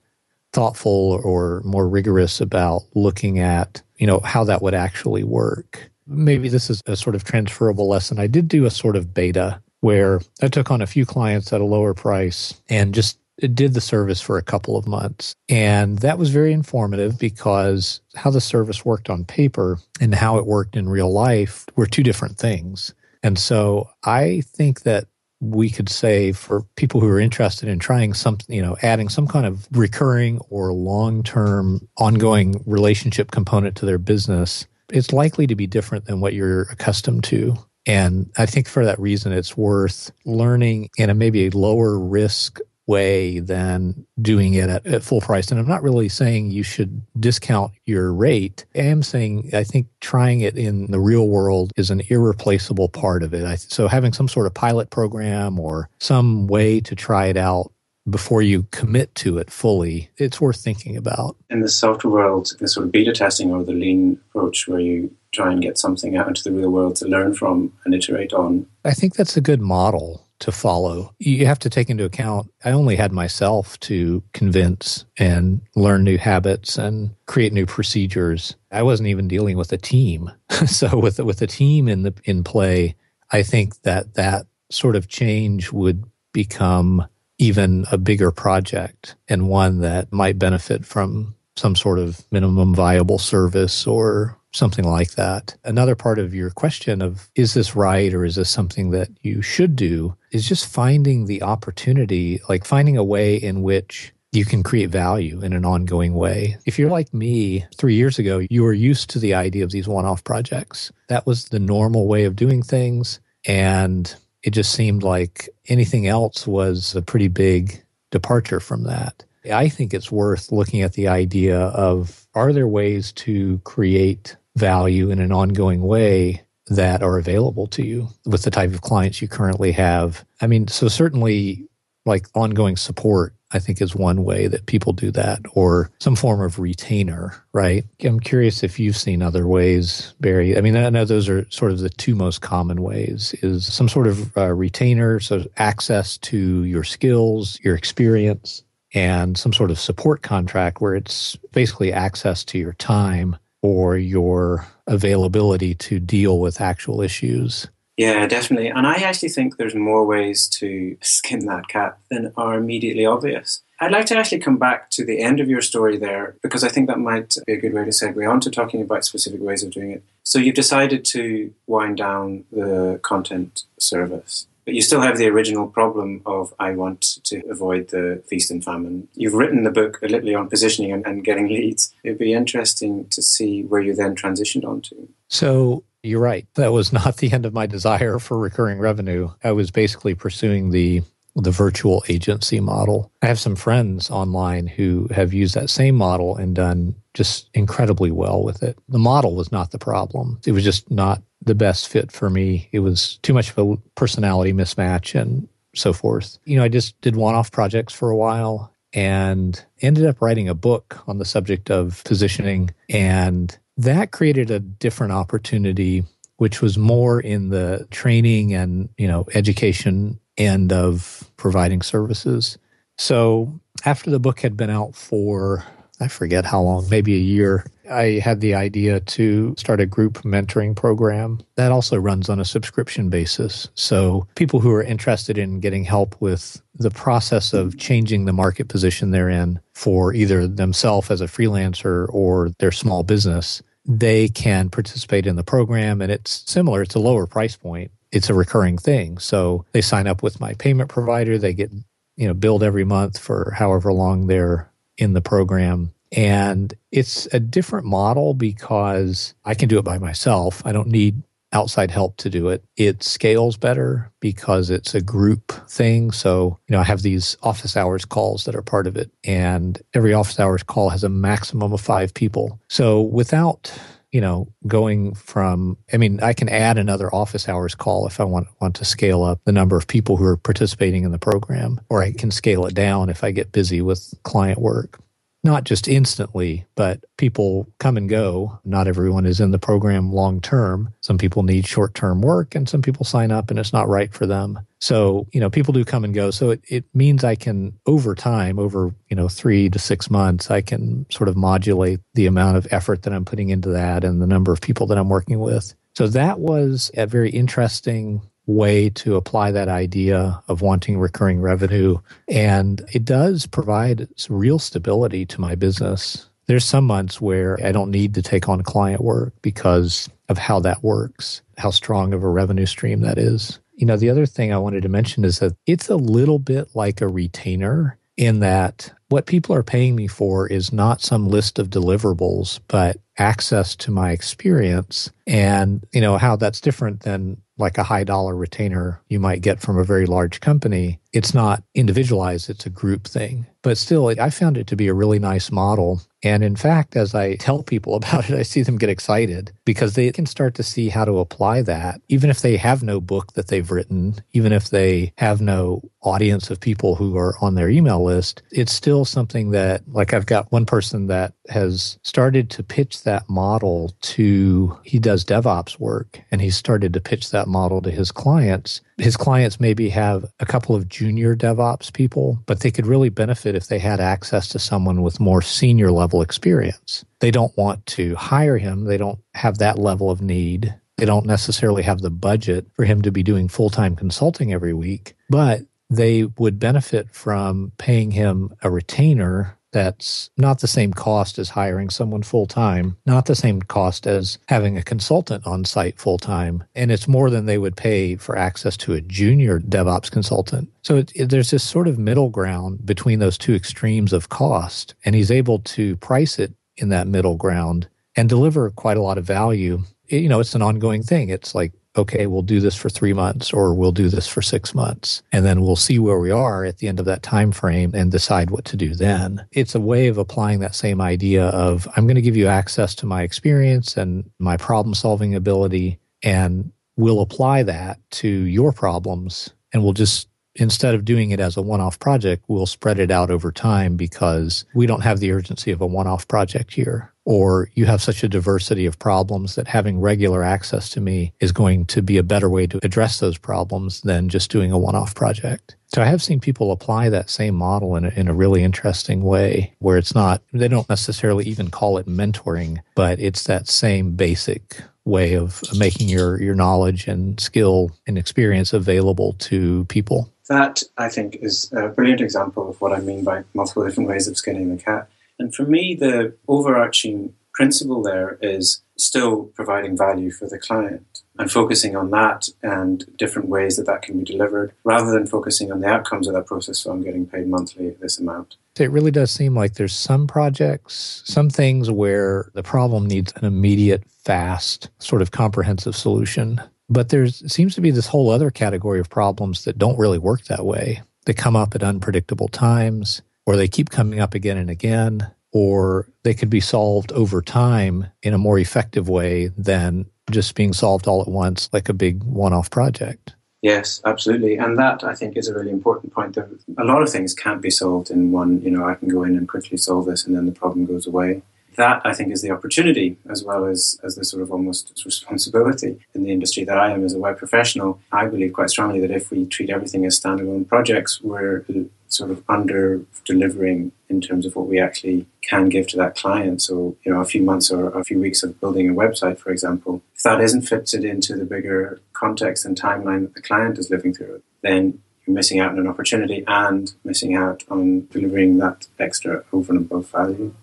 thoughtful 0.52 1.20
or 1.24 1.62
more 1.64 1.88
rigorous 1.88 2.40
about 2.40 2.82
looking 2.94 3.38
at, 3.38 3.82
you 3.96 4.06
know, 4.06 4.20
how 4.20 4.44
that 4.44 4.62
would 4.62 4.74
actually 4.74 5.24
work. 5.24 5.90
Maybe 6.06 6.48
this 6.48 6.70
is 6.70 6.82
a 6.86 6.96
sort 6.96 7.14
of 7.14 7.24
transferable 7.24 7.88
lesson. 7.88 8.18
I 8.18 8.26
did 8.26 8.48
do 8.48 8.64
a 8.64 8.70
sort 8.70 8.96
of 8.96 9.14
beta 9.14 9.62
where 9.80 10.20
I 10.40 10.48
took 10.48 10.70
on 10.70 10.80
a 10.80 10.86
few 10.86 11.04
clients 11.04 11.52
at 11.52 11.60
a 11.60 11.64
lower 11.64 11.92
price 11.92 12.54
and 12.68 12.94
just 12.94 13.18
did 13.48 13.74
the 13.74 13.80
service 13.80 14.20
for 14.20 14.38
a 14.38 14.42
couple 14.42 14.76
of 14.76 14.86
months. 14.86 15.34
And 15.48 15.98
that 15.98 16.18
was 16.18 16.30
very 16.30 16.52
informative 16.52 17.18
because 17.18 18.00
how 18.14 18.30
the 18.30 18.40
service 18.40 18.84
worked 18.84 19.10
on 19.10 19.24
paper 19.24 19.78
and 20.00 20.14
how 20.14 20.38
it 20.38 20.46
worked 20.46 20.76
in 20.76 20.88
real 20.88 21.12
life 21.12 21.66
were 21.76 21.86
two 21.86 22.02
different 22.02 22.38
things. 22.38 22.94
And 23.22 23.38
so 23.38 23.88
I 24.04 24.42
think 24.46 24.82
that 24.82 25.06
we 25.40 25.68
could 25.68 25.88
say 25.88 26.30
for 26.30 26.62
people 26.76 27.00
who 27.00 27.08
are 27.08 27.18
interested 27.18 27.68
in 27.68 27.80
trying 27.80 28.14
something, 28.14 28.54
you 28.54 28.62
know, 28.62 28.76
adding 28.82 29.08
some 29.08 29.26
kind 29.26 29.44
of 29.44 29.66
recurring 29.72 30.38
or 30.50 30.72
long 30.72 31.22
term 31.24 31.88
ongoing 31.98 32.62
relationship 32.64 33.32
component 33.32 33.76
to 33.76 33.86
their 33.86 33.98
business, 33.98 34.66
it's 34.92 35.12
likely 35.12 35.46
to 35.48 35.56
be 35.56 35.66
different 35.66 36.04
than 36.04 36.20
what 36.20 36.34
you're 36.34 36.62
accustomed 36.62 37.24
to. 37.24 37.56
And 37.86 38.30
I 38.38 38.46
think 38.46 38.68
for 38.68 38.84
that 38.84 39.00
reason, 39.00 39.32
it's 39.32 39.56
worth 39.56 40.12
learning 40.24 40.90
in 40.96 41.10
a 41.10 41.14
maybe 41.14 41.46
a 41.46 41.50
lower 41.50 41.98
risk 41.98 42.60
way 42.92 43.40
than 43.40 44.06
doing 44.20 44.52
it 44.54 44.68
at, 44.68 44.86
at, 44.86 45.02
full 45.02 45.22
price. 45.22 45.50
And 45.50 45.58
I'm 45.58 45.72
not 45.74 45.82
really 45.82 46.10
saying 46.10 46.50
you 46.50 46.62
should 46.62 47.02
discount 47.18 47.72
your 47.86 48.12
rate. 48.12 48.66
I 48.74 48.80
am 48.80 49.02
saying 49.02 49.50
I 49.54 49.64
think 49.64 49.86
trying 50.00 50.40
it 50.40 50.58
in 50.58 50.90
the 50.90 51.00
real 51.00 51.28
world 51.28 51.72
is 51.76 51.90
an 51.90 52.02
irreplaceable 52.08 52.90
part 52.90 53.22
of 53.22 53.32
it. 53.32 53.44
I, 53.44 53.56
so 53.56 53.88
having 53.88 54.12
some 54.12 54.28
sort 54.28 54.46
of 54.46 54.52
pilot 54.52 54.90
program 54.90 55.58
or 55.58 55.88
some 56.00 56.46
way 56.46 56.80
to 56.80 56.94
try 56.94 57.26
it 57.26 57.38
out 57.38 57.72
before 58.10 58.42
you 58.42 58.66
commit 58.72 59.14
to 59.14 59.38
it 59.38 59.50
fully, 59.50 60.10
it's 60.16 60.40
worth 60.40 60.60
thinking 60.60 60.96
about. 60.96 61.36
In 61.50 61.60
the 61.60 61.68
software 61.68 62.12
world, 62.12 62.52
the 62.58 62.68
sort 62.68 62.86
of 62.86 62.92
beta 62.92 63.12
testing 63.12 63.52
or 63.52 63.64
the 63.64 63.72
lean 63.72 64.20
approach 64.28 64.66
where 64.66 64.80
you 64.80 65.14
try 65.32 65.52
and 65.52 65.62
get 65.62 65.78
something 65.78 66.16
out 66.16 66.28
into 66.28 66.42
the 66.42 66.52
real 66.52 66.70
world 66.70 66.96
to 66.96 67.06
learn 67.06 67.32
from 67.32 67.72
and 67.84 67.94
iterate 67.94 68.32
on. 68.32 68.66
I 68.84 68.92
think 68.92 69.14
that's 69.14 69.36
a 69.36 69.40
good 69.40 69.60
model 69.60 70.21
to 70.42 70.50
follow. 70.52 71.14
You 71.20 71.46
have 71.46 71.60
to 71.60 71.70
take 71.70 71.88
into 71.88 72.04
account 72.04 72.50
I 72.64 72.72
only 72.72 72.96
had 72.96 73.12
myself 73.12 73.78
to 73.80 74.24
convince 74.32 75.04
and 75.16 75.62
learn 75.76 76.02
new 76.02 76.18
habits 76.18 76.76
and 76.76 77.14
create 77.26 77.52
new 77.52 77.64
procedures. 77.64 78.56
I 78.72 78.82
wasn't 78.82 79.08
even 79.08 79.28
dealing 79.28 79.56
with 79.56 79.72
a 79.72 79.78
team. 79.78 80.30
so 80.66 80.98
with 80.98 81.20
with 81.20 81.40
a 81.42 81.46
team 81.46 81.88
in 81.88 82.02
the 82.02 82.14
in 82.24 82.42
play, 82.42 82.96
I 83.30 83.44
think 83.44 83.82
that 83.82 84.14
that 84.14 84.46
sort 84.70 84.96
of 84.96 85.06
change 85.06 85.70
would 85.70 86.04
become 86.32 87.06
even 87.38 87.84
a 87.92 87.98
bigger 87.98 88.32
project 88.32 89.14
and 89.28 89.48
one 89.48 89.80
that 89.80 90.12
might 90.12 90.40
benefit 90.40 90.84
from 90.84 91.36
some 91.54 91.76
sort 91.76 92.00
of 92.00 92.20
minimum 92.32 92.74
viable 92.74 93.18
service 93.18 93.86
or 93.86 94.38
something 94.52 94.84
like 94.84 95.12
that. 95.12 95.56
Another 95.64 95.94
part 95.94 96.18
of 96.18 96.34
your 96.34 96.50
question 96.50 97.02
of 97.02 97.30
is 97.34 97.54
this 97.54 97.74
right 97.74 98.12
or 98.12 98.24
is 98.24 98.36
this 98.36 98.50
something 98.50 98.90
that 98.90 99.08
you 99.22 99.42
should 99.42 99.76
do 99.76 100.16
is 100.30 100.48
just 100.48 100.66
finding 100.66 101.26
the 101.26 101.42
opportunity, 101.42 102.40
like 102.48 102.64
finding 102.64 102.96
a 102.96 103.04
way 103.04 103.36
in 103.36 103.62
which 103.62 104.12
you 104.32 104.44
can 104.46 104.62
create 104.62 104.88
value 104.88 105.42
in 105.42 105.52
an 105.52 105.64
ongoing 105.64 106.14
way. 106.14 106.56
If 106.64 106.78
you're 106.78 106.90
like 106.90 107.12
me, 107.12 107.66
three 107.76 107.94
years 107.94 108.18
ago, 108.18 108.40
you 108.48 108.62
were 108.62 108.72
used 108.72 109.10
to 109.10 109.18
the 109.18 109.34
idea 109.34 109.62
of 109.62 109.70
these 109.70 109.86
one 109.86 110.06
off 110.06 110.24
projects. 110.24 110.90
That 111.08 111.26
was 111.26 111.46
the 111.46 111.58
normal 111.58 112.06
way 112.06 112.24
of 112.24 112.36
doing 112.36 112.62
things. 112.62 113.20
And 113.46 114.14
it 114.42 114.50
just 114.50 114.72
seemed 114.72 115.02
like 115.02 115.50
anything 115.68 116.06
else 116.06 116.46
was 116.46 116.94
a 116.94 117.02
pretty 117.02 117.28
big 117.28 117.82
departure 118.10 118.60
from 118.60 118.84
that. 118.84 119.24
I 119.52 119.68
think 119.68 119.92
it's 119.92 120.12
worth 120.12 120.52
looking 120.52 120.82
at 120.82 120.92
the 120.92 121.08
idea 121.08 121.58
of 121.58 122.26
are 122.34 122.52
there 122.52 122.68
ways 122.68 123.12
to 123.12 123.58
create 123.64 124.36
value 124.56 125.10
in 125.10 125.18
an 125.18 125.32
ongoing 125.32 125.82
way 125.82 126.42
that 126.68 127.02
are 127.02 127.18
available 127.18 127.66
to 127.66 127.84
you 127.84 128.08
with 128.24 128.42
the 128.42 128.50
type 128.50 128.72
of 128.72 128.82
clients 128.82 129.20
you 129.20 129.28
currently 129.28 129.72
have? 129.72 130.24
I 130.40 130.46
mean, 130.46 130.68
so 130.68 130.88
certainly 130.88 131.66
like 132.04 132.26
ongoing 132.34 132.76
support 132.76 133.34
I 133.52 133.58
think 133.58 133.80
is 133.80 133.94
one 133.94 134.24
way 134.24 134.46
that 134.48 134.66
people 134.66 134.92
do 134.92 135.10
that, 135.12 135.40
or 135.54 135.90
some 136.00 136.16
form 136.16 136.40
of 136.40 136.58
retainer, 136.58 137.44
right? 137.52 137.84
I'm 138.02 138.20
curious 138.20 138.62
if 138.62 138.78
you've 138.78 138.96
seen 138.96 139.22
other 139.22 139.46
ways, 139.46 140.14
Barry. 140.20 140.56
I 140.56 140.60
mean, 140.60 140.76
I 140.76 140.88
know 140.90 141.04
those 141.04 141.28
are 141.28 141.48
sort 141.50 141.72
of 141.72 141.78
the 141.80 141.90
two 141.90 142.14
most 142.14 142.40
common 142.40 142.82
ways 142.82 143.34
is 143.42 143.72
some 143.72 143.88
sort 143.88 144.06
of 144.06 144.36
uh, 144.36 144.52
retainer, 144.52 145.20
so 145.20 145.44
access 145.58 146.16
to 146.18 146.64
your 146.64 146.84
skills, 146.84 147.58
your 147.62 147.76
experience, 147.76 148.64
and 148.94 149.36
some 149.36 149.52
sort 149.52 149.70
of 149.70 149.78
support 149.78 150.22
contract 150.22 150.80
where 150.80 150.94
it's 150.94 151.36
basically 151.52 151.92
access 151.92 152.44
to 152.44 152.58
your 152.58 152.74
time 152.74 153.36
or 153.62 153.96
your 153.96 154.66
availability 154.86 155.74
to 155.74 155.98
deal 155.98 156.38
with 156.40 156.60
actual 156.60 157.00
issues. 157.00 157.68
Yeah, 157.96 158.26
definitely. 158.26 158.68
And 158.68 158.86
I 158.86 158.96
actually 158.96 159.28
think 159.28 159.56
there's 159.56 159.74
more 159.74 160.04
ways 160.04 160.48
to 160.58 160.96
skin 161.02 161.46
that 161.46 161.68
cat 161.68 161.98
than 162.10 162.32
are 162.36 162.54
immediately 162.54 163.06
obvious. 163.06 163.62
I'd 163.80 163.90
like 163.90 164.06
to 164.06 164.16
actually 164.16 164.38
come 164.38 164.58
back 164.58 164.90
to 164.90 165.04
the 165.04 165.20
end 165.20 165.40
of 165.40 165.48
your 165.48 165.60
story 165.60 165.98
there 165.98 166.36
because 166.40 166.62
I 166.62 166.68
think 166.68 166.86
that 166.86 167.00
might 167.00 167.34
be 167.46 167.54
a 167.54 167.60
good 167.60 167.72
way 167.72 167.84
to 167.84 167.90
segue 167.90 168.30
on 168.30 168.40
to 168.40 168.50
talking 168.50 168.80
about 168.80 169.04
specific 169.04 169.40
ways 169.40 169.64
of 169.64 169.72
doing 169.72 169.90
it. 169.90 170.04
So 170.22 170.38
you've 170.38 170.54
decided 170.54 171.04
to 171.06 171.52
wind 171.66 171.96
down 171.96 172.44
the 172.52 173.00
content 173.02 173.64
service. 173.80 174.46
But 174.64 174.74
you 174.74 174.82
still 174.82 175.00
have 175.00 175.18
the 175.18 175.28
original 175.28 175.66
problem 175.66 176.22
of 176.24 176.54
I 176.58 176.72
want 176.72 177.18
to 177.24 177.42
avoid 177.48 177.88
the 177.88 178.22
feast 178.28 178.50
and 178.50 178.64
famine. 178.64 179.08
You've 179.14 179.34
written 179.34 179.64
the 179.64 179.70
book 179.70 179.98
a 180.02 180.06
literally 180.06 180.34
on 180.34 180.48
positioning 180.48 180.92
and, 180.92 181.04
and 181.04 181.24
getting 181.24 181.48
leads. 181.48 181.92
It'd 182.04 182.18
be 182.18 182.32
interesting 182.32 183.08
to 183.08 183.22
see 183.22 183.62
where 183.64 183.80
you 183.80 183.94
then 183.94 184.14
transitioned 184.14 184.64
onto. 184.64 185.08
So 185.28 185.84
you're 186.02 186.20
right. 186.20 186.46
That 186.54 186.72
was 186.72 186.92
not 187.04 187.16
the 187.16 187.32
end 187.32 187.46
of 187.46 187.52
my 187.52 187.66
desire 187.66 188.18
for 188.18 188.38
recurring 188.38 188.78
revenue. 188.78 189.30
I 189.42 189.52
was 189.52 189.70
basically 189.70 190.14
pursuing 190.14 190.70
the 190.70 191.02
the 191.34 191.50
virtual 191.50 192.04
agency 192.08 192.60
model. 192.60 193.10
I 193.22 193.26
have 193.26 193.40
some 193.40 193.56
friends 193.56 194.10
online 194.10 194.66
who 194.66 195.08
have 195.10 195.32
used 195.32 195.54
that 195.54 195.70
same 195.70 195.94
model 195.94 196.36
and 196.36 196.54
done 196.54 196.94
just 197.14 197.48
incredibly 197.54 198.10
well 198.10 198.42
with 198.42 198.62
it. 198.62 198.78
The 198.88 198.98
model 198.98 199.34
was 199.34 199.50
not 199.50 199.70
the 199.70 199.78
problem. 199.78 200.40
It 200.46 200.52
was 200.52 200.64
just 200.64 200.90
not 200.90 201.22
the 201.44 201.54
best 201.54 201.88
fit 201.88 202.12
for 202.12 202.30
me. 202.30 202.68
It 202.72 202.80
was 202.80 203.18
too 203.22 203.34
much 203.34 203.50
of 203.50 203.58
a 203.58 203.76
personality 203.94 204.52
mismatch 204.52 205.18
and 205.20 205.48
so 205.74 205.92
forth. 205.92 206.38
You 206.44 206.56
know, 206.56 206.64
I 206.64 206.68
just 206.68 207.00
did 207.00 207.16
one 207.16 207.34
off 207.34 207.50
projects 207.50 207.92
for 207.94 208.10
a 208.10 208.16
while 208.16 208.72
and 208.92 209.64
ended 209.80 210.06
up 210.06 210.20
writing 210.20 210.48
a 210.48 210.54
book 210.54 211.02
on 211.06 211.18
the 211.18 211.24
subject 211.24 211.70
of 211.70 212.02
positioning 212.04 212.70
and 212.88 213.58
that 213.76 214.10
created 214.10 214.50
a 214.50 214.60
different 214.60 215.12
opportunity 215.12 216.04
which 216.36 216.60
was 216.60 216.76
more 216.76 217.20
in 217.20 217.48
the 217.50 217.86
training 217.90 218.52
and 218.52 218.88
you 218.98 219.08
know 219.08 219.26
education 219.34 220.18
end 220.36 220.72
of 220.72 221.30
providing 221.36 221.80
services 221.80 222.58
so 222.98 223.60
after 223.84 224.10
the 224.10 224.20
book 224.20 224.40
had 224.40 224.56
been 224.56 224.70
out 224.70 224.94
for 224.94 225.64
i 226.00 226.08
forget 226.08 226.44
how 226.44 226.60
long 226.60 226.86
maybe 226.90 227.14
a 227.14 227.18
year 227.18 227.64
i 227.90 228.20
had 228.22 228.40
the 228.40 228.54
idea 228.54 229.00
to 229.00 229.54
start 229.58 229.80
a 229.80 229.86
group 229.86 230.14
mentoring 230.22 230.74
program 230.74 231.40
that 231.56 231.72
also 231.72 231.96
runs 231.96 232.28
on 232.28 232.40
a 232.40 232.44
subscription 232.44 233.08
basis 233.08 233.68
so 233.74 234.26
people 234.34 234.60
who 234.60 234.70
are 234.70 234.82
interested 234.82 235.38
in 235.38 235.60
getting 235.60 235.84
help 235.84 236.14
with 236.20 236.62
the 236.74 236.90
process 236.90 237.52
of 237.52 237.78
changing 237.78 238.24
the 238.24 238.32
market 238.32 238.68
position 238.68 239.10
they're 239.10 239.28
in 239.28 239.60
for 239.72 240.14
either 240.14 240.46
themselves 240.46 241.10
as 241.10 241.20
a 241.20 241.26
freelancer 241.26 242.06
or 242.10 242.50
their 242.58 242.72
small 242.72 243.02
business, 243.02 243.62
they 243.84 244.28
can 244.28 244.70
participate 244.70 245.26
in 245.26 245.36
the 245.36 245.44
program. 245.44 246.00
And 246.00 246.12
it's 246.12 246.44
similar, 246.50 246.82
it's 246.82 246.94
a 246.94 247.00
lower 247.00 247.26
price 247.26 247.56
point. 247.56 247.90
It's 248.10 248.30
a 248.30 248.34
recurring 248.34 248.78
thing. 248.78 249.18
So 249.18 249.64
they 249.72 249.80
sign 249.80 250.06
up 250.06 250.22
with 250.22 250.40
my 250.40 250.54
payment 250.54 250.90
provider, 250.90 251.38
they 251.38 251.54
get, 251.54 251.72
you 252.16 252.26
know, 252.26 252.34
billed 252.34 252.62
every 252.62 252.84
month 252.84 253.18
for 253.18 253.54
however 253.56 253.92
long 253.92 254.26
they're 254.26 254.70
in 254.98 255.14
the 255.14 255.22
program. 255.22 255.94
And 256.12 256.74
it's 256.90 257.26
a 257.32 257.40
different 257.40 257.86
model 257.86 258.34
because 258.34 259.34
I 259.44 259.54
can 259.54 259.68
do 259.68 259.78
it 259.78 259.84
by 259.84 259.98
myself. 259.98 260.62
I 260.64 260.72
don't 260.72 260.88
need 260.88 261.22
outside 261.52 261.90
help 261.90 262.16
to 262.16 262.30
do 262.30 262.48
it. 262.48 262.64
It 262.76 263.02
scales 263.02 263.56
better 263.56 264.10
because 264.20 264.70
it's 264.70 264.94
a 264.94 265.00
group 265.00 265.52
thing. 265.68 266.10
So, 266.10 266.58
you 266.68 266.74
know, 266.74 266.80
I 266.80 266.84
have 266.84 267.02
these 267.02 267.36
office 267.42 267.76
hours 267.76 268.04
calls 268.04 268.44
that 268.44 268.54
are 268.54 268.62
part 268.62 268.86
of 268.86 268.96
it, 268.96 269.10
and 269.24 269.80
every 269.94 270.14
office 270.14 270.40
hours 270.40 270.62
call 270.62 270.90
has 270.90 271.04
a 271.04 271.08
maximum 271.08 271.72
of 271.72 271.80
five 271.80 272.14
people. 272.14 272.60
So, 272.68 273.00
without 273.02 273.72
you 274.12 274.20
know, 274.20 274.46
going 274.66 275.14
from, 275.14 275.78
I 275.90 275.96
mean, 275.96 276.20
I 276.20 276.34
can 276.34 276.50
add 276.50 276.76
another 276.76 277.12
office 277.14 277.48
hours 277.48 277.74
call 277.74 278.06
if 278.06 278.20
I 278.20 278.24
want, 278.24 278.46
want 278.60 278.76
to 278.76 278.84
scale 278.84 279.22
up 279.22 279.40
the 279.46 279.52
number 279.52 279.74
of 279.74 279.86
people 279.86 280.18
who 280.18 280.26
are 280.26 280.36
participating 280.36 281.04
in 281.04 281.12
the 281.12 281.18
program, 281.18 281.80
or 281.88 282.02
I 282.02 282.12
can 282.12 282.30
scale 282.30 282.66
it 282.66 282.74
down 282.74 283.08
if 283.08 283.24
I 283.24 283.30
get 283.30 283.52
busy 283.52 283.80
with 283.80 284.12
client 284.22 284.58
work 284.60 285.00
not 285.44 285.64
just 285.64 285.88
instantly, 285.88 286.66
but 286.76 287.04
people 287.16 287.66
come 287.78 287.96
and 287.96 288.08
go. 288.08 288.60
Not 288.64 288.86
everyone 288.86 289.26
is 289.26 289.40
in 289.40 289.50
the 289.50 289.58
program 289.58 290.12
long 290.12 290.40
term. 290.40 290.94
Some 291.00 291.18
people 291.18 291.42
need 291.42 291.66
short 291.66 291.94
term 291.94 292.20
work 292.20 292.54
and 292.54 292.68
some 292.68 292.82
people 292.82 293.04
sign 293.04 293.32
up 293.32 293.50
and 293.50 293.58
it's 293.58 293.72
not 293.72 293.88
right 293.88 294.12
for 294.12 294.26
them. 294.26 294.60
So, 294.80 295.26
you 295.32 295.40
know, 295.40 295.50
people 295.50 295.72
do 295.72 295.84
come 295.84 296.04
and 296.04 296.14
go. 296.14 296.30
So 296.30 296.50
it, 296.50 296.60
it 296.68 296.84
means 296.94 297.24
I 297.24 297.34
can, 297.34 297.78
over 297.86 298.14
time, 298.14 298.58
over, 298.58 298.94
you 299.08 299.16
know, 299.16 299.28
three 299.28 299.68
to 299.70 299.78
six 299.78 300.10
months, 300.10 300.50
I 300.50 300.60
can 300.60 301.06
sort 301.10 301.28
of 301.28 301.36
modulate 301.36 302.00
the 302.14 302.26
amount 302.26 302.56
of 302.56 302.66
effort 302.70 303.02
that 303.02 303.12
I'm 303.12 303.24
putting 303.24 303.50
into 303.50 303.70
that 303.70 304.04
and 304.04 304.20
the 304.20 304.26
number 304.26 304.52
of 304.52 304.60
people 304.60 304.86
that 304.88 304.98
I'm 304.98 305.08
working 305.08 305.40
with. 305.40 305.74
So 305.94 306.06
that 306.08 306.40
was 306.40 306.90
a 306.96 307.06
very 307.06 307.30
interesting 307.30 308.22
way 308.46 308.90
to 308.90 309.16
apply 309.16 309.52
that 309.52 309.68
idea 309.68 310.42
of 310.48 310.62
wanting 310.62 310.98
recurring 310.98 311.40
revenue. 311.40 311.98
And 312.28 312.82
it 312.92 313.04
does 313.04 313.46
provide 313.46 314.08
real 314.28 314.58
stability 314.58 315.26
to 315.26 315.40
my 315.40 315.54
business. 315.54 316.28
There's 316.46 316.64
some 316.64 316.84
months 316.84 317.20
where 317.20 317.58
I 317.64 317.72
don't 317.72 317.90
need 317.90 318.14
to 318.14 318.22
take 318.22 318.48
on 318.48 318.62
client 318.62 319.00
work 319.00 319.32
because 319.42 320.08
of 320.28 320.38
how 320.38 320.60
that 320.60 320.82
works, 320.82 321.42
how 321.56 321.70
strong 321.70 322.12
of 322.12 322.24
a 322.24 322.28
revenue 322.28 322.66
stream 322.66 323.00
that 323.02 323.18
is. 323.18 323.60
You 323.74 323.86
know, 323.86 323.96
the 323.96 324.10
other 324.10 324.26
thing 324.26 324.52
I 324.52 324.58
wanted 324.58 324.82
to 324.82 324.88
mention 324.88 325.24
is 325.24 325.38
that 325.38 325.56
it's 325.66 325.88
a 325.88 325.96
little 325.96 326.38
bit 326.38 326.68
like 326.74 327.00
a 327.00 327.08
retainer 327.08 327.98
in 328.16 328.40
that 328.40 328.92
what 329.08 329.26
people 329.26 329.54
are 329.54 329.62
paying 329.62 329.96
me 329.96 330.06
for 330.06 330.46
is 330.46 330.72
not 330.72 331.00
some 331.00 331.28
list 331.28 331.58
of 331.58 331.70
deliverables, 331.70 332.60
but 332.68 332.98
access 333.18 333.74
to 333.76 333.90
my 333.90 334.10
experience 334.10 335.10
and, 335.26 335.84
you 335.92 336.00
know, 336.00 336.18
how 336.18 336.36
that's 336.36 336.60
different 336.60 337.00
than 337.00 337.41
like 337.58 337.78
a 337.78 337.84
high 337.84 338.04
dollar 338.04 338.34
retainer 338.34 339.02
you 339.08 339.20
might 339.20 339.42
get 339.42 339.60
from 339.60 339.78
a 339.78 339.84
very 339.84 340.06
large 340.06 340.40
company 340.40 341.00
it's 341.12 341.34
not 341.34 341.62
individualized, 341.74 342.48
it's 342.48 342.66
a 342.66 342.70
group 342.70 343.06
thing. 343.06 343.46
But 343.62 343.78
still, 343.78 344.08
I 344.08 344.30
found 344.30 344.56
it 344.56 344.66
to 344.68 344.76
be 344.76 344.88
a 344.88 344.94
really 344.94 345.20
nice 345.20 345.52
model. 345.52 346.02
And 346.24 346.42
in 346.42 346.56
fact, 346.56 346.96
as 346.96 347.14
I 347.14 347.36
tell 347.36 347.62
people 347.62 347.94
about 347.96 348.28
it, 348.28 348.36
I 348.36 348.42
see 348.42 348.62
them 348.62 348.78
get 348.78 348.90
excited 348.90 349.52
because 349.64 349.94
they 349.94 350.10
can 350.10 350.26
start 350.26 350.54
to 350.56 350.62
see 350.62 350.88
how 350.88 351.04
to 351.04 351.18
apply 351.18 351.62
that, 351.62 352.00
even 352.08 352.28
if 352.28 352.40
they 352.40 352.56
have 352.56 352.82
no 352.82 353.00
book 353.00 353.34
that 353.34 353.48
they've 353.48 353.70
written, 353.70 354.16
even 354.32 354.52
if 354.52 354.70
they 354.70 355.12
have 355.18 355.40
no 355.40 355.82
audience 356.02 356.50
of 356.50 356.60
people 356.60 356.96
who 356.96 357.16
are 357.16 357.36
on 357.40 357.54
their 357.54 357.68
email 357.68 358.02
list. 358.02 358.42
It's 358.50 358.72
still 358.72 359.04
something 359.04 359.52
that, 359.52 359.82
like, 359.86 360.12
I've 360.12 360.26
got 360.26 360.50
one 360.50 360.66
person 360.66 361.06
that 361.06 361.34
has 361.48 361.98
started 362.02 362.50
to 362.50 362.64
pitch 362.64 363.04
that 363.04 363.28
model 363.28 363.94
to, 364.00 364.78
he 364.82 364.98
does 364.98 365.24
DevOps 365.24 365.78
work, 365.78 366.20
and 366.32 366.40
he's 366.40 366.56
started 366.56 366.92
to 366.94 367.00
pitch 367.00 367.30
that 367.30 367.46
model 367.46 367.80
to 367.82 367.90
his 367.90 368.10
clients. 368.10 368.80
His 368.98 369.16
clients 369.16 369.60
maybe 369.60 369.88
have 369.90 370.24
a 370.40 370.46
couple 370.46 370.74
of 370.74 370.88
junior 371.02 371.34
DevOps 371.34 371.92
people, 371.92 372.40
but 372.46 372.60
they 372.60 372.70
could 372.70 372.86
really 372.86 373.08
benefit 373.08 373.56
if 373.56 373.66
they 373.66 373.80
had 373.80 373.98
access 373.98 374.46
to 374.46 374.58
someone 374.60 375.02
with 375.02 375.18
more 375.18 375.42
senior 375.42 375.90
level 375.90 376.22
experience. 376.22 377.04
They 377.18 377.32
don't 377.32 377.56
want 377.56 377.84
to 377.86 378.14
hire 378.14 378.56
him, 378.56 378.84
they 378.84 378.98
don't 378.98 379.18
have 379.34 379.58
that 379.58 379.80
level 379.80 380.12
of 380.12 380.22
need. 380.22 380.72
They 380.98 381.04
don't 381.04 381.26
necessarily 381.26 381.82
have 381.82 382.02
the 382.02 382.10
budget 382.10 382.68
for 382.74 382.84
him 382.84 383.02
to 383.02 383.10
be 383.10 383.24
doing 383.24 383.48
full 383.48 383.68
time 383.68 383.96
consulting 383.96 384.52
every 384.52 384.74
week, 384.74 385.16
but 385.28 385.62
they 385.90 386.24
would 386.38 386.60
benefit 386.60 387.10
from 387.10 387.72
paying 387.78 388.12
him 388.12 388.54
a 388.62 388.70
retainer 388.70 389.58
that's 389.72 390.30
not 390.36 390.60
the 390.60 390.68
same 390.68 390.92
cost 390.92 391.38
as 391.38 391.50
hiring 391.50 391.90
someone 391.90 392.22
full 392.22 392.46
time, 392.46 392.96
not 393.06 393.26
the 393.26 393.34
same 393.34 393.62
cost 393.62 394.06
as 394.06 394.38
having 394.48 394.76
a 394.76 394.82
consultant 394.82 395.46
on 395.46 395.64
site 395.64 395.98
full 395.98 396.18
time. 396.18 396.64
And 396.74 396.92
it's 396.92 397.08
more 397.08 397.30
than 397.30 397.46
they 397.46 397.58
would 397.58 397.76
pay 397.76 398.16
for 398.16 398.36
access 398.36 398.76
to 398.78 398.92
a 398.92 399.00
junior 399.00 399.58
DevOps 399.58 400.10
consultant. 400.10 400.70
So 400.82 400.96
it, 400.96 401.12
it, 401.14 401.30
there's 401.30 401.50
this 401.50 401.64
sort 401.64 401.88
of 401.88 401.98
middle 401.98 402.28
ground 402.28 402.84
between 402.84 403.18
those 403.18 403.38
two 403.38 403.54
extremes 403.54 404.12
of 404.12 404.28
cost. 404.28 404.94
And 405.04 405.14
he's 405.14 405.30
able 405.30 405.58
to 405.60 405.96
price 405.96 406.38
it 406.38 406.52
in 406.76 406.90
that 406.90 407.06
middle 407.06 407.36
ground 407.36 407.88
and 408.14 408.28
deliver 408.28 408.70
quite 408.70 408.96
a 408.96 409.02
lot 409.02 409.18
of 409.18 409.24
value. 409.24 409.82
It, 410.08 410.22
you 410.22 410.28
know, 410.28 410.40
it's 410.40 410.54
an 410.54 410.62
ongoing 410.62 411.02
thing. 411.02 411.30
It's 411.30 411.54
like 411.54 411.72
okay, 411.96 412.26
we'll 412.26 412.42
do 412.42 412.60
this 412.60 412.74
for 412.74 412.88
three 412.88 413.12
months 413.12 413.52
or 413.52 413.74
we'll 413.74 413.92
do 413.92 414.08
this 414.08 414.26
for 414.26 414.40
six 414.40 414.74
months. 414.74 415.22
And 415.32 415.44
then 415.44 415.60
we'll 415.60 415.76
see 415.76 415.98
where 415.98 416.18
we 416.18 416.30
are 416.30 416.64
at 416.64 416.78
the 416.78 416.88
end 416.88 416.98
of 416.98 417.06
that 417.06 417.22
time 417.22 417.52
frame 417.52 417.92
and 417.94 418.10
decide 418.10 418.50
what 418.50 418.64
to 418.66 418.76
do 418.76 418.94
then. 418.94 419.46
It's 419.52 419.74
a 419.74 419.80
way 419.80 420.08
of 420.08 420.18
applying 420.18 420.60
that 420.60 420.74
same 420.74 421.00
idea 421.00 421.46
of 421.48 421.86
I'm 421.96 422.04
going 422.04 422.16
to 422.16 422.22
give 422.22 422.36
you 422.36 422.46
access 422.46 422.94
to 422.96 423.06
my 423.06 423.22
experience 423.22 423.96
and 423.96 424.28
my 424.38 424.56
problem 424.56 424.94
solving 424.94 425.34
ability 425.34 425.98
and 426.22 426.72
we'll 426.96 427.20
apply 427.20 427.62
that 427.64 427.98
to 428.10 428.28
your 428.28 428.72
problems 428.72 429.50
and 429.72 429.82
we'll 429.82 429.92
just 429.92 430.28
instead 430.56 430.94
of 430.94 431.04
doing 431.04 431.30
it 431.30 431.40
as 431.40 431.56
a 431.56 431.62
one-off 431.62 431.98
project, 431.98 432.44
we'll 432.46 432.66
spread 432.66 432.98
it 432.98 433.10
out 433.10 433.30
over 433.30 433.50
time 433.50 433.96
because 433.96 434.66
we 434.74 434.86
don't 434.86 435.00
have 435.00 435.18
the 435.18 435.32
urgency 435.32 435.70
of 435.70 435.80
a 435.80 435.86
one-off 435.86 436.28
project 436.28 436.74
here 436.74 437.11
or 437.24 437.70
you 437.74 437.86
have 437.86 438.02
such 438.02 438.22
a 438.22 438.28
diversity 438.28 438.86
of 438.86 438.98
problems 438.98 439.54
that 439.54 439.68
having 439.68 440.00
regular 440.00 440.42
access 440.42 440.88
to 440.90 441.00
me 441.00 441.32
is 441.40 441.52
going 441.52 441.84
to 441.86 442.02
be 442.02 442.18
a 442.18 442.22
better 442.22 442.50
way 442.50 442.66
to 442.66 442.80
address 442.82 443.20
those 443.20 443.38
problems 443.38 444.00
than 444.00 444.28
just 444.28 444.50
doing 444.50 444.72
a 444.72 444.78
one 444.78 444.94
off 444.94 445.14
project. 445.14 445.76
So 445.86 446.02
I 446.02 446.06
have 446.06 446.22
seen 446.22 446.40
people 446.40 446.72
apply 446.72 447.10
that 447.10 447.30
same 447.30 447.54
model 447.54 447.96
in 447.96 448.06
a, 448.06 448.08
in 448.08 448.28
a 448.28 448.34
really 448.34 448.62
interesting 448.64 449.22
way 449.22 449.74
where 449.78 449.98
it's 449.98 450.14
not, 450.14 450.42
they 450.52 450.68
don't 450.68 450.88
necessarily 450.88 451.44
even 451.44 451.70
call 451.70 451.98
it 451.98 452.06
mentoring, 452.06 452.78
but 452.94 453.20
it's 453.20 453.44
that 453.44 453.68
same 453.68 454.12
basic 454.12 454.82
way 455.04 455.34
of 455.34 455.62
making 455.76 456.08
your, 456.08 456.40
your 456.40 456.54
knowledge 456.54 457.08
and 457.08 457.38
skill 457.40 457.90
and 458.06 458.16
experience 458.16 458.72
available 458.72 459.34
to 459.34 459.84
people. 459.86 460.32
That, 460.48 460.82
I 460.98 461.08
think, 461.08 461.36
is 461.36 461.72
a 461.72 461.88
brilliant 461.88 462.20
example 462.20 462.68
of 462.68 462.80
what 462.80 462.92
I 462.92 463.00
mean 463.00 463.24
by 463.24 463.44
multiple 463.54 463.84
different 463.84 464.08
ways 464.08 464.28
of 464.28 464.36
skinning 464.36 464.74
the 464.74 464.82
cat. 464.82 465.08
And 465.42 465.52
for 465.52 465.66
me, 465.66 465.96
the 465.98 466.36
overarching 466.46 467.34
principle 467.52 468.00
there 468.00 468.38
is 468.40 468.80
still 468.96 469.46
providing 469.56 469.98
value 469.98 470.30
for 470.30 470.48
the 470.48 470.58
client 470.58 471.04
and 471.36 471.50
focusing 471.50 471.96
on 471.96 472.10
that 472.10 472.48
and 472.62 473.04
different 473.18 473.48
ways 473.48 473.76
that 473.76 473.86
that 473.86 474.02
can 474.02 474.20
be 474.20 474.24
delivered 474.24 474.72
rather 474.84 475.10
than 475.10 475.26
focusing 475.26 475.72
on 475.72 475.80
the 475.80 475.88
outcomes 475.88 476.28
of 476.28 476.34
that 476.34 476.46
process. 476.46 476.78
So 476.78 476.92
I'm 476.92 477.02
getting 477.02 477.26
paid 477.26 477.48
monthly 477.48 477.96
this 478.00 478.20
amount. 478.20 478.56
It 478.78 478.92
really 478.92 479.10
does 479.10 479.32
seem 479.32 479.56
like 479.56 479.74
there's 479.74 479.96
some 479.96 480.28
projects, 480.28 481.22
some 481.26 481.50
things 481.50 481.90
where 481.90 482.48
the 482.54 482.62
problem 482.62 483.06
needs 483.06 483.32
an 483.34 483.44
immediate, 483.44 484.04
fast, 484.06 484.90
sort 485.00 485.22
of 485.22 485.32
comprehensive 485.32 485.96
solution. 485.96 486.60
But 486.88 487.08
there 487.08 487.26
seems 487.26 487.74
to 487.74 487.80
be 487.80 487.90
this 487.90 488.06
whole 488.06 488.30
other 488.30 488.52
category 488.52 489.00
of 489.00 489.10
problems 489.10 489.64
that 489.64 489.76
don't 489.76 489.98
really 489.98 490.18
work 490.18 490.44
that 490.44 490.64
way. 490.64 491.02
They 491.26 491.34
come 491.34 491.56
up 491.56 491.74
at 491.74 491.82
unpredictable 491.82 492.48
times 492.48 493.22
or 493.46 493.56
they 493.56 493.68
keep 493.68 493.90
coming 493.90 494.20
up 494.20 494.34
again 494.34 494.56
and 494.56 494.70
again, 494.70 495.30
or 495.52 496.08
they 496.22 496.34
could 496.34 496.50
be 496.50 496.60
solved 496.60 497.12
over 497.12 497.42
time 497.42 498.06
in 498.22 498.34
a 498.34 498.38
more 498.38 498.58
effective 498.58 499.08
way 499.08 499.48
than 499.56 500.06
just 500.30 500.54
being 500.54 500.72
solved 500.72 501.06
all 501.06 501.20
at 501.20 501.28
once 501.28 501.68
like 501.72 501.88
a 501.88 501.94
big 501.94 502.22
one 502.22 502.52
off 502.52 502.70
project. 502.70 503.34
Yes, 503.60 504.00
absolutely. 504.04 504.56
And 504.56 504.76
that 504.78 505.04
I 505.04 505.14
think 505.14 505.36
is 505.36 505.46
a 505.46 505.54
really 505.54 505.70
important 505.70 506.12
point. 506.12 506.34
That 506.34 506.48
a 506.78 506.84
lot 506.84 507.02
of 507.02 507.10
things 507.10 507.32
can't 507.32 507.60
be 507.60 507.70
solved 507.70 508.10
in 508.10 508.32
one, 508.32 508.60
you 508.62 508.70
know, 508.70 508.84
I 508.84 508.94
can 508.94 509.08
go 509.08 509.22
in 509.22 509.36
and 509.36 509.48
quickly 509.48 509.76
solve 509.76 510.06
this 510.06 510.26
and 510.26 510.34
then 510.34 510.46
the 510.46 510.52
problem 510.52 510.86
goes 510.86 511.06
away 511.06 511.42
that 511.76 512.02
I 512.04 512.12
think 512.12 512.32
is 512.32 512.42
the 512.42 512.50
opportunity 512.50 513.16
as 513.28 513.44
well 513.44 513.64
as, 513.64 513.98
as 514.02 514.16
the 514.16 514.24
sort 514.24 514.42
of 514.42 514.52
almost 514.52 515.02
responsibility 515.04 515.98
in 516.14 516.22
the 516.22 516.30
industry 516.30 516.64
that 516.64 516.78
I 516.78 516.90
am 516.92 517.04
as 517.04 517.14
a 517.14 517.18
web 517.18 517.38
professional. 517.38 518.00
I 518.10 518.26
believe 518.26 518.52
quite 518.52 518.70
strongly 518.70 519.00
that 519.00 519.10
if 519.10 519.30
we 519.30 519.46
treat 519.46 519.70
everything 519.70 520.04
as 520.04 520.20
standalone 520.20 520.68
projects, 520.68 521.20
we're 521.22 521.64
sort 522.12 522.30
of 522.30 522.42
under 522.48 523.02
delivering 523.24 523.92
in 524.08 524.20
terms 524.20 524.46
of 524.46 524.54
what 524.54 524.68
we 524.68 524.78
actually 524.78 525.26
can 525.42 525.68
give 525.68 525.86
to 525.88 525.96
that 525.96 526.14
client. 526.14 526.60
So, 526.62 526.96
you 527.04 527.12
know, 527.12 527.20
a 527.20 527.24
few 527.24 527.42
months 527.42 527.70
or 527.70 527.88
a 527.98 528.04
few 528.04 528.18
weeks 528.18 528.42
of 528.42 528.60
building 528.60 528.88
a 528.88 528.94
website, 528.94 529.38
for 529.38 529.50
example, 529.50 530.02
if 530.14 530.22
that 530.22 530.40
isn't 530.40 530.62
fitted 530.62 531.04
into 531.04 531.36
the 531.36 531.44
bigger 531.44 532.00
context 532.12 532.64
and 532.64 532.80
timeline 532.80 533.22
that 533.22 533.34
the 533.34 533.42
client 533.42 533.78
is 533.78 533.90
living 533.90 534.14
through, 534.14 534.42
then 534.62 535.00
you're 535.26 535.34
missing 535.34 535.60
out 535.60 535.72
on 535.72 535.78
an 535.78 535.86
opportunity 535.86 536.44
and 536.46 536.92
missing 537.04 537.34
out 537.34 537.64
on 537.70 538.06
delivering 538.10 538.58
that 538.58 538.86
extra 538.98 539.44
over 539.52 539.72
and 539.72 539.86
above 539.86 540.08
value. 540.10 540.54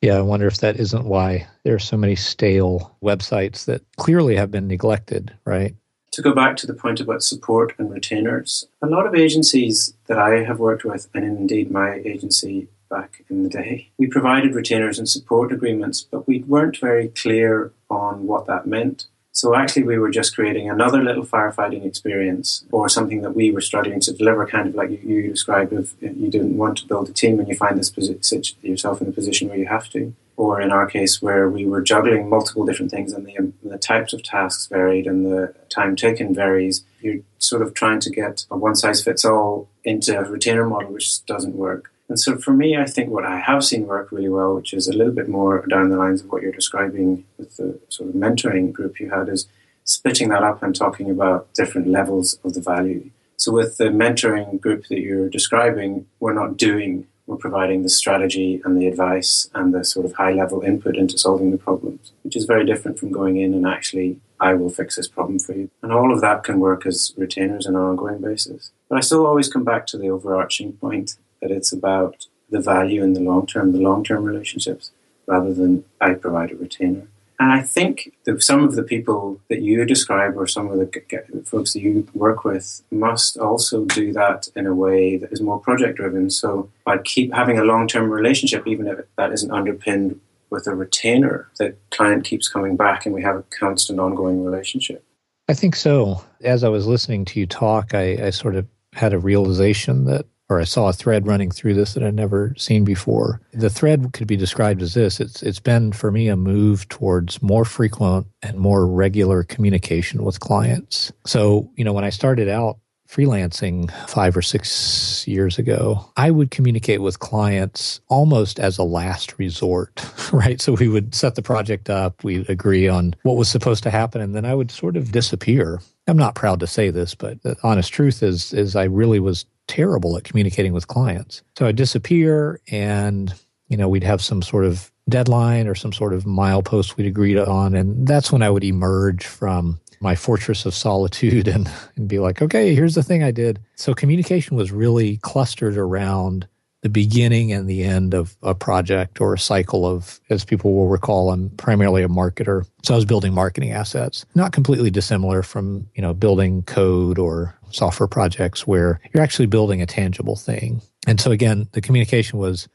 Yeah, 0.00 0.16
I 0.16 0.22
wonder 0.22 0.46
if 0.46 0.58
that 0.58 0.80
isn't 0.80 1.04
why 1.04 1.46
there 1.62 1.74
are 1.74 1.78
so 1.78 1.96
many 1.96 2.16
stale 2.16 2.96
websites 3.02 3.66
that 3.66 3.82
clearly 3.96 4.34
have 4.36 4.50
been 4.50 4.66
neglected, 4.66 5.36
right? 5.44 5.74
To 6.12 6.22
go 6.22 6.34
back 6.34 6.56
to 6.56 6.66
the 6.66 6.74
point 6.74 7.00
about 7.00 7.22
support 7.22 7.72
and 7.78 7.88
retainers, 7.90 8.66
a 8.82 8.86
lot 8.86 9.06
of 9.06 9.14
agencies 9.14 9.94
that 10.08 10.18
I 10.18 10.42
have 10.42 10.58
worked 10.58 10.84
with, 10.84 11.08
and 11.14 11.24
indeed 11.24 11.70
my 11.70 12.02
agency 12.04 12.66
back 12.90 13.22
in 13.30 13.44
the 13.44 13.48
day, 13.48 13.90
we 13.96 14.08
provided 14.08 14.54
retainers 14.54 14.98
and 14.98 15.08
support 15.08 15.52
agreements, 15.52 16.02
but 16.02 16.26
we 16.26 16.40
weren't 16.40 16.78
very 16.78 17.08
clear 17.08 17.72
on 17.88 18.26
what 18.26 18.46
that 18.46 18.66
meant. 18.66 19.06
So 19.32 19.54
actually, 19.54 19.84
we 19.84 19.98
were 19.98 20.10
just 20.10 20.34
creating 20.34 20.68
another 20.68 21.00
little 21.00 21.24
firefighting 21.24 21.86
experience 21.86 22.64
or 22.72 22.88
something 22.88 23.22
that 23.22 23.36
we 23.36 23.52
were 23.52 23.60
struggling 23.60 24.00
to 24.00 24.12
deliver, 24.12 24.44
kind 24.46 24.66
of 24.68 24.74
like 24.74 24.90
you, 24.90 25.28
described 25.28 25.72
if 25.72 25.94
you 26.02 26.28
didn't 26.28 26.56
want 26.56 26.78
to 26.78 26.86
build 26.88 27.08
a 27.08 27.12
team 27.12 27.38
and 27.38 27.48
you 27.48 27.54
find 27.54 27.78
this 27.78 27.90
posi- 27.90 28.56
yourself 28.62 29.00
in 29.00 29.06
a 29.06 29.12
position 29.12 29.48
where 29.48 29.58
you 29.58 29.66
have 29.66 29.88
to. 29.90 30.12
Or 30.44 30.58
in 30.58 30.70
our 30.72 30.86
case, 30.86 31.20
where 31.20 31.46
we 31.50 31.66
were 31.66 31.82
juggling 31.82 32.30
multiple 32.30 32.64
different 32.64 32.90
things 32.90 33.12
and 33.12 33.26
the, 33.26 33.52
the 33.62 33.76
types 33.76 34.14
of 34.14 34.22
tasks 34.22 34.68
varied 34.68 35.06
and 35.06 35.26
the 35.26 35.54
time 35.68 35.96
taken 35.96 36.34
varies. 36.34 36.82
You're 37.02 37.20
sort 37.38 37.60
of 37.60 37.74
trying 37.74 38.00
to 38.00 38.10
get 38.10 38.46
a 38.50 38.56
one 38.56 38.74
size 38.74 39.04
fits 39.04 39.24
all 39.30 39.68
into 39.84 40.18
a 40.18 40.24
retainer 40.24 40.66
model, 40.66 40.92
which 40.94 41.26
doesn't 41.26 41.56
work. 41.56 41.92
And 42.08 42.18
so 42.18 42.38
for 42.38 42.54
me, 42.54 42.68
I 42.84 42.86
think 42.86 43.10
what 43.10 43.26
I 43.26 43.38
have 43.38 43.62
seen 43.62 43.86
work 43.86 44.10
really 44.10 44.30
well, 44.30 44.54
which 44.56 44.72
is 44.72 44.88
a 44.88 44.96
little 44.96 45.12
bit 45.12 45.28
more 45.28 45.66
down 45.66 45.90
the 45.90 45.98
lines 46.04 46.22
of 46.22 46.30
what 46.30 46.40
you're 46.42 46.60
describing 46.60 47.24
with 47.36 47.58
the 47.58 47.78
sort 47.90 48.08
of 48.08 48.14
mentoring 48.14 48.72
group 48.72 48.98
you 48.98 49.10
had, 49.10 49.28
is 49.28 49.46
splitting 49.84 50.30
that 50.30 50.42
up 50.42 50.62
and 50.62 50.74
talking 50.74 51.10
about 51.10 51.52
different 51.52 51.86
levels 51.86 52.38
of 52.44 52.54
the 52.54 52.62
value. 52.62 53.10
So 53.36 53.52
with 53.52 53.76
the 53.76 53.90
mentoring 54.04 54.60
group 54.60 54.86
that 54.88 55.00
you're 55.00 55.28
describing, 55.28 56.06
we're 56.18 56.40
not 56.42 56.56
doing, 56.56 57.06
we're 57.30 57.36
providing 57.36 57.84
the 57.84 57.88
strategy 57.88 58.60
and 58.64 58.76
the 58.76 58.88
advice 58.88 59.48
and 59.54 59.72
the 59.72 59.84
sort 59.84 60.04
of 60.04 60.14
high 60.14 60.32
level 60.32 60.62
input 60.62 60.96
into 60.96 61.16
solving 61.16 61.52
the 61.52 61.56
problems, 61.56 62.10
which 62.24 62.34
is 62.34 62.44
very 62.44 62.66
different 62.66 62.98
from 62.98 63.12
going 63.12 63.36
in 63.36 63.54
and 63.54 63.64
actually, 63.64 64.18
I 64.40 64.54
will 64.54 64.68
fix 64.68 64.96
this 64.96 65.06
problem 65.06 65.38
for 65.38 65.52
you. 65.52 65.70
And 65.80 65.92
all 65.92 66.12
of 66.12 66.20
that 66.22 66.42
can 66.42 66.58
work 66.58 66.84
as 66.86 67.14
retainers 67.16 67.68
on 67.68 67.76
an 67.76 67.82
ongoing 67.82 68.20
basis. 68.20 68.72
But 68.88 68.96
I 68.96 69.00
still 69.00 69.26
always 69.26 69.48
come 69.48 69.62
back 69.62 69.86
to 69.86 69.96
the 69.96 70.10
overarching 70.10 70.72
point 70.72 71.18
that 71.40 71.52
it's 71.52 71.70
about 71.70 72.26
the 72.50 72.60
value 72.60 73.00
in 73.04 73.12
the 73.12 73.20
long 73.20 73.46
term, 73.46 73.70
the 73.70 73.78
long 73.78 74.02
term 74.02 74.24
relationships, 74.24 74.90
rather 75.26 75.54
than 75.54 75.84
I 76.00 76.14
provide 76.14 76.50
a 76.50 76.56
retainer. 76.56 77.06
And 77.40 77.50
I 77.50 77.62
think 77.62 78.12
that 78.24 78.42
some 78.42 78.62
of 78.62 78.74
the 78.74 78.82
people 78.82 79.40
that 79.48 79.62
you 79.62 79.86
describe 79.86 80.36
or 80.36 80.46
some 80.46 80.70
of 80.70 80.78
the 80.78 81.42
folks 81.46 81.72
that 81.72 81.80
you 81.80 82.06
work 82.12 82.44
with 82.44 82.82
must 82.90 83.38
also 83.38 83.86
do 83.86 84.12
that 84.12 84.48
in 84.54 84.66
a 84.66 84.74
way 84.74 85.16
that 85.16 85.32
is 85.32 85.40
more 85.40 85.58
project 85.58 85.96
driven. 85.96 86.28
So 86.28 86.70
by 86.84 86.98
keep 86.98 87.32
having 87.32 87.58
a 87.58 87.64
long 87.64 87.88
term 87.88 88.10
relationship, 88.10 88.66
even 88.66 88.86
if 88.86 88.98
that 89.16 89.32
isn't 89.32 89.50
underpinned 89.50 90.20
with 90.50 90.66
a 90.66 90.74
retainer, 90.74 91.48
the 91.58 91.74
client 91.90 92.24
keeps 92.24 92.46
coming 92.46 92.76
back 92.76 93.06
and 93.06 93.14
we 93.14 93.22
have 93.22 93.36
a 93.36 93.44
constant 93.58 93.98
ongoing 93.98 94.44
relationship. 94.44 95.02
I 95.48 95.54
think 95.54 95.76
so. 95.76 96.22
As 96.42 96.62
I 96.62 96.68
was 96.68 96.86
listening 96.86 97.24
to 97.24 97.40
you 97.40 97.46
talk, 97.46 97.94
I, 97.94 98.26
I 98.26 98.30
sort 98.30 98.54
of 98.54 98.66
had 98.92 99.14
a 99.14 99.18
realization 99.18 100.04
that 100.04 100.26
or 100.50 100.60
I 100.60 100.64
saw 100.64 100.88
a 100.88 100.92
thread 100.92 101.26
running 101.26 101.50
through 101.50 101.74
this 101.74 101.94
that 101.94 102.02
I'd 102.02 102.14
never 102.14 102.54
seen 102.58 102.84
before. 102.84 103.40
The 103.52 103.70
thread 103.70 104.12
could 104.12 104.26
be 104.26 104.36
described 104.36 104.82
as 104.82 104.94
this. 104.94 105.20
It's 105.20 105.42
it's 105.42 105.60
been 105.60 105.92
for 105.92 106.10
me 106.10 106.28
a 106.28 106.36
move 106.36 106.88
towards 106.88 107.40
more 107.42 107.64
frequent 107.64 108.26
and 108.42 108.58
more 108.58 108.86
regular 108.86 109.44
communication 109.44 110.24
with 110.24 110.40
clients. 110.40 111.12
So, 111.24 111.70
you 111.76 111.84
know, 111.84 111.92
when 111.92 112.04
I 112.04 112.10
started 112.10 112.48
out 112.48 112.78
freelancing 113.10 113.90
five 114.08 114.36
or 114.36 114.42
six 114.42 115.26
years 115.26 115.58
ago, 115.58 116.08
I 116.16 116.30
would 116.30 116.52
communicate 116.52 117.02
with 117.02 117.18
clients 117.18 118.00
almost 118.08 118.60
as 118.60 118.78
a 118.78 118.84
last 118.84 119.36
resort, 119.38 120.04
right? 120.32 120.60
So 120.60 120.74
we 120.74 120.88
would 120.88 121.14
set 121.14 121.34
the 121.34 121.42
project 121.42 121.90
up, 121.90 122.22
we'd 122.22 122.48
agree 122.48 122.86
on 122.86 123.16
what 123.22 123.36
was 123.36 123.48
supposed 123.48 123.82
to 123.82 123.90
happen, 123.90 124.20
and 124.20 124.34
then 124.34 124.44
I 124.44 124.54
would 124.54 124.70
sort 124.70 124.96
of 124.96 125.10
disappear. 125.10 125.80
I'm 126.06 126.16
not 126.16 126.36
proud 126.36 126.60
to 126.60 126.66
say 126.68 126.90
this, 126.90 127.14
but 127.14 127.42
the 127.42 127.56
honest 127.64 127.92
truth 127.92 128.22
is, 128.22 128.52
is 128.52 128.76
I 128.76 128.84
really 128.84 129.18
was 129.18 129.44
terrible 129.70 130.16
at 130.16 130.24
communicating 130.24 130.72
with 130.72 130.88
clients. 130.88 131.42
So 131.56 131.66
I'd 131.66 131.76
disappear 131.76 132.60
and, 132.70 133.32
you 133.68 133.76
know, 133.76 133.88
we'd 133.88 134.02
have 134.02 134.20
some 134.20 134.42
sort 134.42 134.64
of 134.64 134.90
deadline 135.08 135.68
or 135.68 135.76
some 135.76 135.92
sort 135.92 136.12
of 136.12 136.24
milepost 136.24 136.96
we'd 136.96 137.06
agreed 137.06 137.38
on. 137.38 137.74
And 137.74 138.06
that's 138.06 138.32
when 138.32 138.42
I 138.42 138.50
would 138.50 138.64
emerge 138.64 139.24
from 139.24 139.80
my 140.00 140.16
fortress 140.16 140.66
of 140.66 140.74
solitude 140.74 141.46
and, 141.46 141.70
and 141.96 142.08
be 142.08 142.18
like, 142.18 142.42
okay, 142.42 142.74
here's 142.74 142.94
the 142.94 143.02
thing 143.02 143.22
I 143.22 143.30
did. 143.30 143.60
So 143.76 143.94
communication 143.94 144.56
was 144.56 144.72
really 144.72 145.18
clustered 145.18 145.76
around 145.76 146.48
the 146.82 146.88
beginning 146.88 147.52
and 147.52 147.68
the 147.68 147.82
end 147.82 148.14
of 148.14 148.36
a 148.42 148.54
project 148.54 149.20
or 149.20 149.34
a 149.34 149.38
cycle 149.38 149.86
of, 149.86 150.20
as 150.30 150.44
people 150.44 150.74
will 150.74 150.88
recall, 150.88 151.30
I'm 151.30 151.50
primarily 151.50 152.02
a 152.02 152.08
marketer. 152.08 152.66
So 152.82 152.94
I 152.94 152.96
was 152.96 153.04
building 153.04 153.34
marketing 153.34 153.72
assets, 153.72 154.24
not 154.34 154.52
completely 154.52 154.90
dissimilar 154.90 155.42
from, 155.42 155.86
you 155.94 156.02
know, 156.02 156.14
building 156.14 156.62
code 156.62 157.18
or 157.18 157.54
software 157.70 158.08
projects 158.08 158.66
where 158.66 159.00
you're 159.12 159.22
actually 159.22 159.46
building 159.46 159.82
a 159.82 159.86
tangible 159.86 160.36
thing. 160.36 160.80
And 161.06 161.20
so 161.20 161.30
again, 161.30 161.68
the 161.72 161.80
communication 161.80 162.38
was 162.38 162.68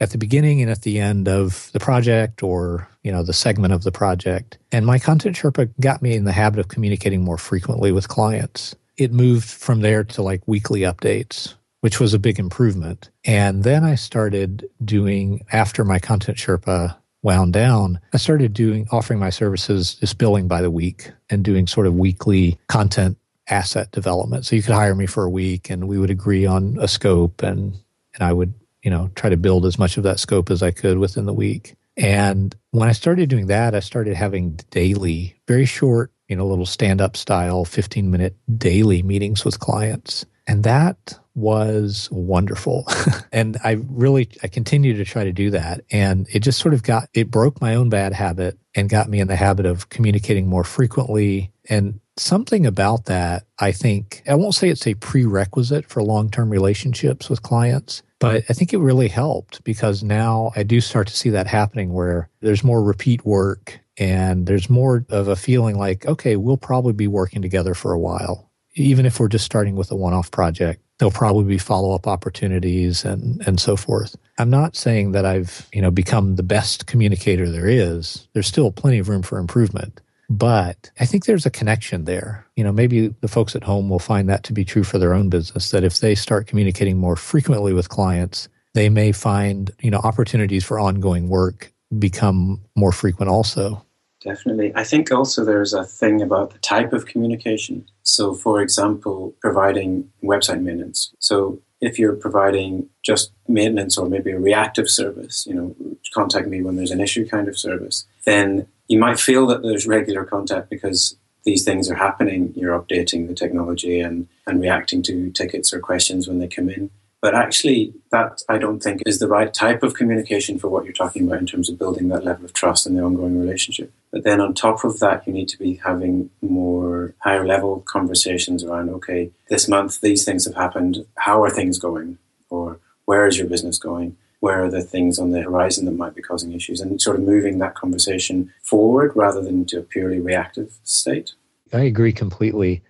at 0.00 0.10
the 0.10 0.18
beginning 0.18 0.62
and 0.62 0.70
at 0.70 0.82
the 0.82 0.98
end 0.98 1.28
of 1.28 1.70
the 1.72 1.80
project 1.80 2.42
or 2.42 2.88
you 3.02 3.12
know 3.12 3.22
the 3.22 3.32
segment 3.32 3.72
of 3.72 3.82
the 3.82 3.92
project 3.92 4.58
and 4.72 4.86
my 4.86 4.98
content 4.98 5.36
sherpa 5.36 5.70
got 5.80 6.00
me 6.00 6.14
in 6.14 6.24
the 6.24 6.32
habit 6.32 6.58
of 6.58 6.68
communicating 6.68 7.22
more 7.22 7.38
frequently 7.38 7.92
with 7.92 8.08
clients 8.08 8.74
it 8.96 9.12
moved 9.12 9.48
from 9.48 9.80
there 9.80 10.02
to 10.02 10.22
like 10.22 10.42
weekly 10.46 10.80
updates 10.80 11.54
which 11.80 12.00
was 12.00 12.14
a 12.14 12.18
big 12.18 12.38
improvement 12.38 13.10
and 13.24 13.64
then 13.64 13.84
i 13.84 13.94
started 13.94 14.68
doing 14.84 15.44
after 15.52 15.84
my 15.84 15.98
content 15.98 16.38
sherpa 16.38 16.96
wound 17.22 17.52
down 17.52 18.00
i 18.12 18.16
started 18.16 18.54
doing 18.54 18.86
offering 18.90 19.18
my 19.18 19.30
services 19.30 19.94
just 19.94 20.18
billing 20.18 20.48
by 20.48 20.62
the 20.62 20.70
week 20.70 21.10
and 21.28 21.44
doing 21.44 21.66
sort 21.66 21.86
of 21.86 21.94
weekly 21.94 22.58
content 22.68 23.16
asset 23.48 23.90
development 23.90 24.46
so 24.46 24.54
you 24.54 24.62
could 24.62 24.74
hire 24.74 24.94
me 24.94 25.06
for 25.06 25.24
a 25.24 25.30
week 25.30 25.70
and 25.70 25.88
we 25.88 25.98
would 25.98 26.10
agree 26.10 26.46
on 26.46 26.78
a 26.80 26.86
scope 26.86 27.42
and 27.42 27.76
and 28.14 28.22
i 28.22 28.32
would 28.32 28.54
you 28.82 28.90
know, 28.90 29.10
try 29.14 29.30
to 29.30 29.36
build 29.36 29.66
as 29.66 29.78
much 29.78 29.96
of 29.96 30.04
that 30.04 30.20
scope 30.20 30.50
as 30.50 30.62
I 30.62 30.70
could 30.70 30.98
within 30.98 31.26
the 31.26 31.34
week. 31.34 31.76
And 31.96 32.54
when 32.70 32.88
I 32.88 32.92
started 32.92 33.28
doing 33.28 33.46
that, 33.46 33.74
I 33.74 33.80
started 33.80 34.16
having 34.16 34.58
daily, 34.70 35.36
very 35.46 35.66
short, 35.66 36.12
you 36.28 36.36
know, 36.36 36.46
little 36.46 36.66
stand 36.66 37.00
up 37.00 37.16
style, 37.16 37.64
15 37.64 38.10
minute 38.10 38.36
daily 38.56 39.02
meetings 39.02 39.44
with 39.44 39.60
clients. 39.60 40.24
And 40.46 40.62
that 40.64 41.18
was 41.34 42.08
wonderful. 42.10 42.86
and 43.32 43.56
I 43.64 43.78
really, 43.88 44.28
I 44.42 44.48
continue 44.48 44.96
to 44.96 45.04
try 45.04 45.24
to 45.24 45.32
do 45.32 45.50
that. 45.50 45.82
And 45.90 46.26
it 46.30 46.40
just 46.40 46.58
sort 46.58 46.74
of 46.74 46.82
got, 46.82 47.08
it 47.14 47.30
broke 47.30 47.60
my 47.60 47.74
own 47.74 47.88
bad 47.88 48.12
habit 48.12 48.58
and 48.74 48.88
got 48.88 49.08
me 49.08 49.20
in 49.20 49.28
the 49.28 49.36
habit 49.36 49.66
of 49.66 49.88
communicating 49.88 50.46
more 50.46 50.64
frequently. 50.64 51.52
And 51.68 52.00
something 52.16 52.66
about 52.66 53.06
that, 53.06 53.44
I 53.58 53.72
think, 53.72 54.22
I 54.28 54.34
won't 54.34 54.54
say 54.54 54.68
it's 54.68 54.86
a 54.86 54.94
prerequisite 54.94 55.86
for 55.86 56.02
long 56.02 56.30
term 56.30 56.50
relationships 56.50 57.30
with 57.30 57.42
clients, 57.42 58.02
but 58.18 58.44
I 58.48 58.52
think 58.52 58.72
it 58.72 58.78
really 58.78 59.08
helped 59.08 59.64
because 59.64 60.02
now 60.02 60.52
I 60.54 60.62
do 60.62 60.80
start 60.80 61.08
to 61.08 61.16
see 61.16 61.30
that 61.30 61.46
happening 61.46 61.92
where 61.92 62.28
there's 62.40 62.62
more 62.62 62.82
repeat 62.82 63.24
work 63.24 63.80
and 63.96 64.46
there's 64.46 64.70
more 64.70 65.04
of 65.08 65.28
a 65.28 65.36
feeling 65.36 65.78
like, 65.78 66.06
okay, 66.06 66.36
we'll 66.36 66.56
probably 66.56 66.92
be 66.92 67.06
working 67.06 67.42
together 67.42 67.74
for 67.74 67.92
a 67.92 67.98
while. 67.98 68.50
Even 68.74 69.04
if 69.04 69.18
we're 69.18 69.28
just 69.28 69.44
starting 69.44 69.74
with 69.74 69.90
a 69.90 69.96
one 69.96 70.12
off 70.12 70.30
project, 70.30 70.82
there'll 71.00 71.10
probably 71.10 71.44
be 71.44 71.58
follow 71.58 71.94
up 71.94 72.06
opportunities 72.06 73.06
and, 73.06 73.42
and 73.46 73.58
so 73.58 73.74
forth. 73.74 74.16
I'm 74.38 74.50
not 74.50 74.76
saying 74.76 75.12
that 75.12 75.24
I've, 75.24 75.66
you 75.72 75.80
know, 75.80 75.90
become 75.90 76.36
the 76.36 76.42
best 76.42 76.86
communicator 76.86 77.48
there 77.48 77.66
is. 77.66 78.28
There's 78.34 78.46
still 78.46 78.70
plenty 78.70 78.98
of 78.98 79.08
room 79.08 79.22
for 79.22 79.38
improvement. 79.38 79.98
But 80.28 80.90
I 81.00 81.06
think 81.06 81.24
there's 81.24 81.46
a 81.46 81.50
connection 81.50 82.04
there. 82.04 82.46
You 82.54 82.64
know, 82.64 82.70
maybe 82.70 83.08
the 83.08 83.28
folks 83.28 83.56
at 83.56 83.64
home 83.64 83.88
will 83.88 83.98
find 83.98 84.28
that 84.28 84.44
to 84.44 84.52
be 84.52 84.64
true 84.64 84.84
for 84.84 84.98
their 84.98 85.14
own 85.14 85.30
business, 85.30 85.70
that 85.70 85.84
if 85.84 86.00
they 86.00 86.14
start 86.14 86.46
communicating 86.46 86.98
more 86.98 87.16
frequently 87.16 87.72
with 87.72 87.88
clients, 87.88 88.48
they 88.74 88.90
may 88.90 89.10
find, 89.10 89.70
you 89.80 89.90
know, 89.90 90.00
opportunities 90.04 90.64
for 90.64 90.78
ongoing 90.78 91.30
work 91.30 91.72
become 91.98 92.60
more 92.76 92.92
frequent 92.92 93.30
also. 93.30 93.84
Definitely. 94.22 94.72
I 94.74 94.84
think 94.84 95.10
also 95.10 95.44
there's 95.44 95.72
a 95.72 95.84
thing 95.84 96.20
about 96.20 96.50
the 96.50 96.58
type 96.58 96.92
of 96.92 97.06
communication. 97.06 97.86
So, 98.02 98.34
for 98.34 98.60
example, 98.60 99.34
providing 99.40 100.10
website 100.22 100.60
maintenance. 100.60 101.14
So, 101.18 101.60
if 101.80 101.98
you're 101.98 102.16
providing 102.16 102.90
just 103.02 103.32
maintenance 103.48 103.96
or 103.96 104.06
maybe 104.06 104.32
a 104.32 104.38
reactive 104.38 104.90
service, 104.90 105.46
you 105.46 105.54
know, 105.54 105.74
contact 106.12 106.46
me 106.48 106.60
when 106.60 106.76
there's 106.76 106.90
an 106.90 107.00
issue 107.00 107.26
kind 107.26 107.48
of 107.48 107.58
service, 107.58 108.04
then 108.26 108.66
you 108.88 108.98
might 108.98 109.18
feel 109.18 109.46
that 109.46 109.62
there's 109.62 109.86
regular 109.86 110.24
contact 110.24 110.68
because 110.68 111.16
these 111.44 111.64
things 111.64 111.90
are 111.90 111.94
happening. 111.94 112.52
You're 112.54 112.78
updating 112.78 113.28
the 113.28 113.34
technology 113.34 114.00
and, 114.00 114.28
and 114.46 114.60
reacting 114.60 115.02
to 115.04 115.30
tickets 115.30 115.72
or 115.72 115.80
questions 115.80 116.28
when 116.28 116.38
they 116.38 116.48
come 116.48 116.68
in. 116.68 116.90
But 117.22 117.34
actually, 117.34 117.94
that 118.10 118.42
I 118.48 118.58
don't 118.58 118.82
think 118.82 119.02
is 119.06 119.18
the 119.18 119.28
right 119.28 119.52
type 119.52 119.82
of 119.82 119.94
communication 119.94 120.58
for 120.58 120.68
what 120.68 120.84
you're 120.84 120.92
talking 120.92 121.26
about 121.26 121.38
in 121.38 121.46
terms 121.46 121.70
of 121.70 121.78
building 121.78 122.08
that 122.08 122.24
level 122.24 122.44
of 122.44 122.52
trust 122.52 122.86
in 122.86 122.94
the 122.94 123.02
ongoing 123.02 123.38
relationship. 123.40 123.92
But 124.12 124.24
then 124.24 124.40
on 124.40 124.54
top 124.54 124.84
of 124.84 124.98
that, 124.98 125.26
you 125.26 125.32
need 125.32 125.48
to 125.50 125.58
be 125.58 125.74
having 125.84 126.30
more 126.42 127.14
higher 127.18 127.46
level 127.46 127.80
conversations 127.86 128.64
around, 128.64 128.90
okay, 128.90 129.30
this 129.48 129.68
month 129.68 130.00
these 130.00 130.24
things 130.24 130.46
have 130.46 130.56
happened. 130.56 131.06
How 131.16 131.42
are 131.44 131.50
things 131.50 131.78
going? 131.78 132.18
Or 132.48 132.80
where 133.04 133.26
is 133.26 133.38
your 133.38 133.46
business 133.46 133.78
going? 133.78 134.16
where 134.40 134.64
are 134.64 134.70
the 134.70 134.82
things 134.82 135.18
on 135.18 135.30
the 135.30 135.42
horizon 135.42 135.84
that 135.84 135.92
might 135.92 136.14
be 136.14 136.22
causing 136.22 136.52
issues 136.52 136.80
and 136.80 137.00
sort 137.00 137.16
of 137.16 137.22
moving 137.22 137.58
that 137.58 137.74
conversation 137.74 138.52
forward 138.62 139.12
rather 139.14 139.40
than 139.42 139.64
to 139.66 139.78
a 139.78 139.82
purely 139.82 140.18
reactive 140.18 140.78
state. 140.82 141.32
I 141.72 141.82
agree 141.82 142.12
completely. 142.12 142.82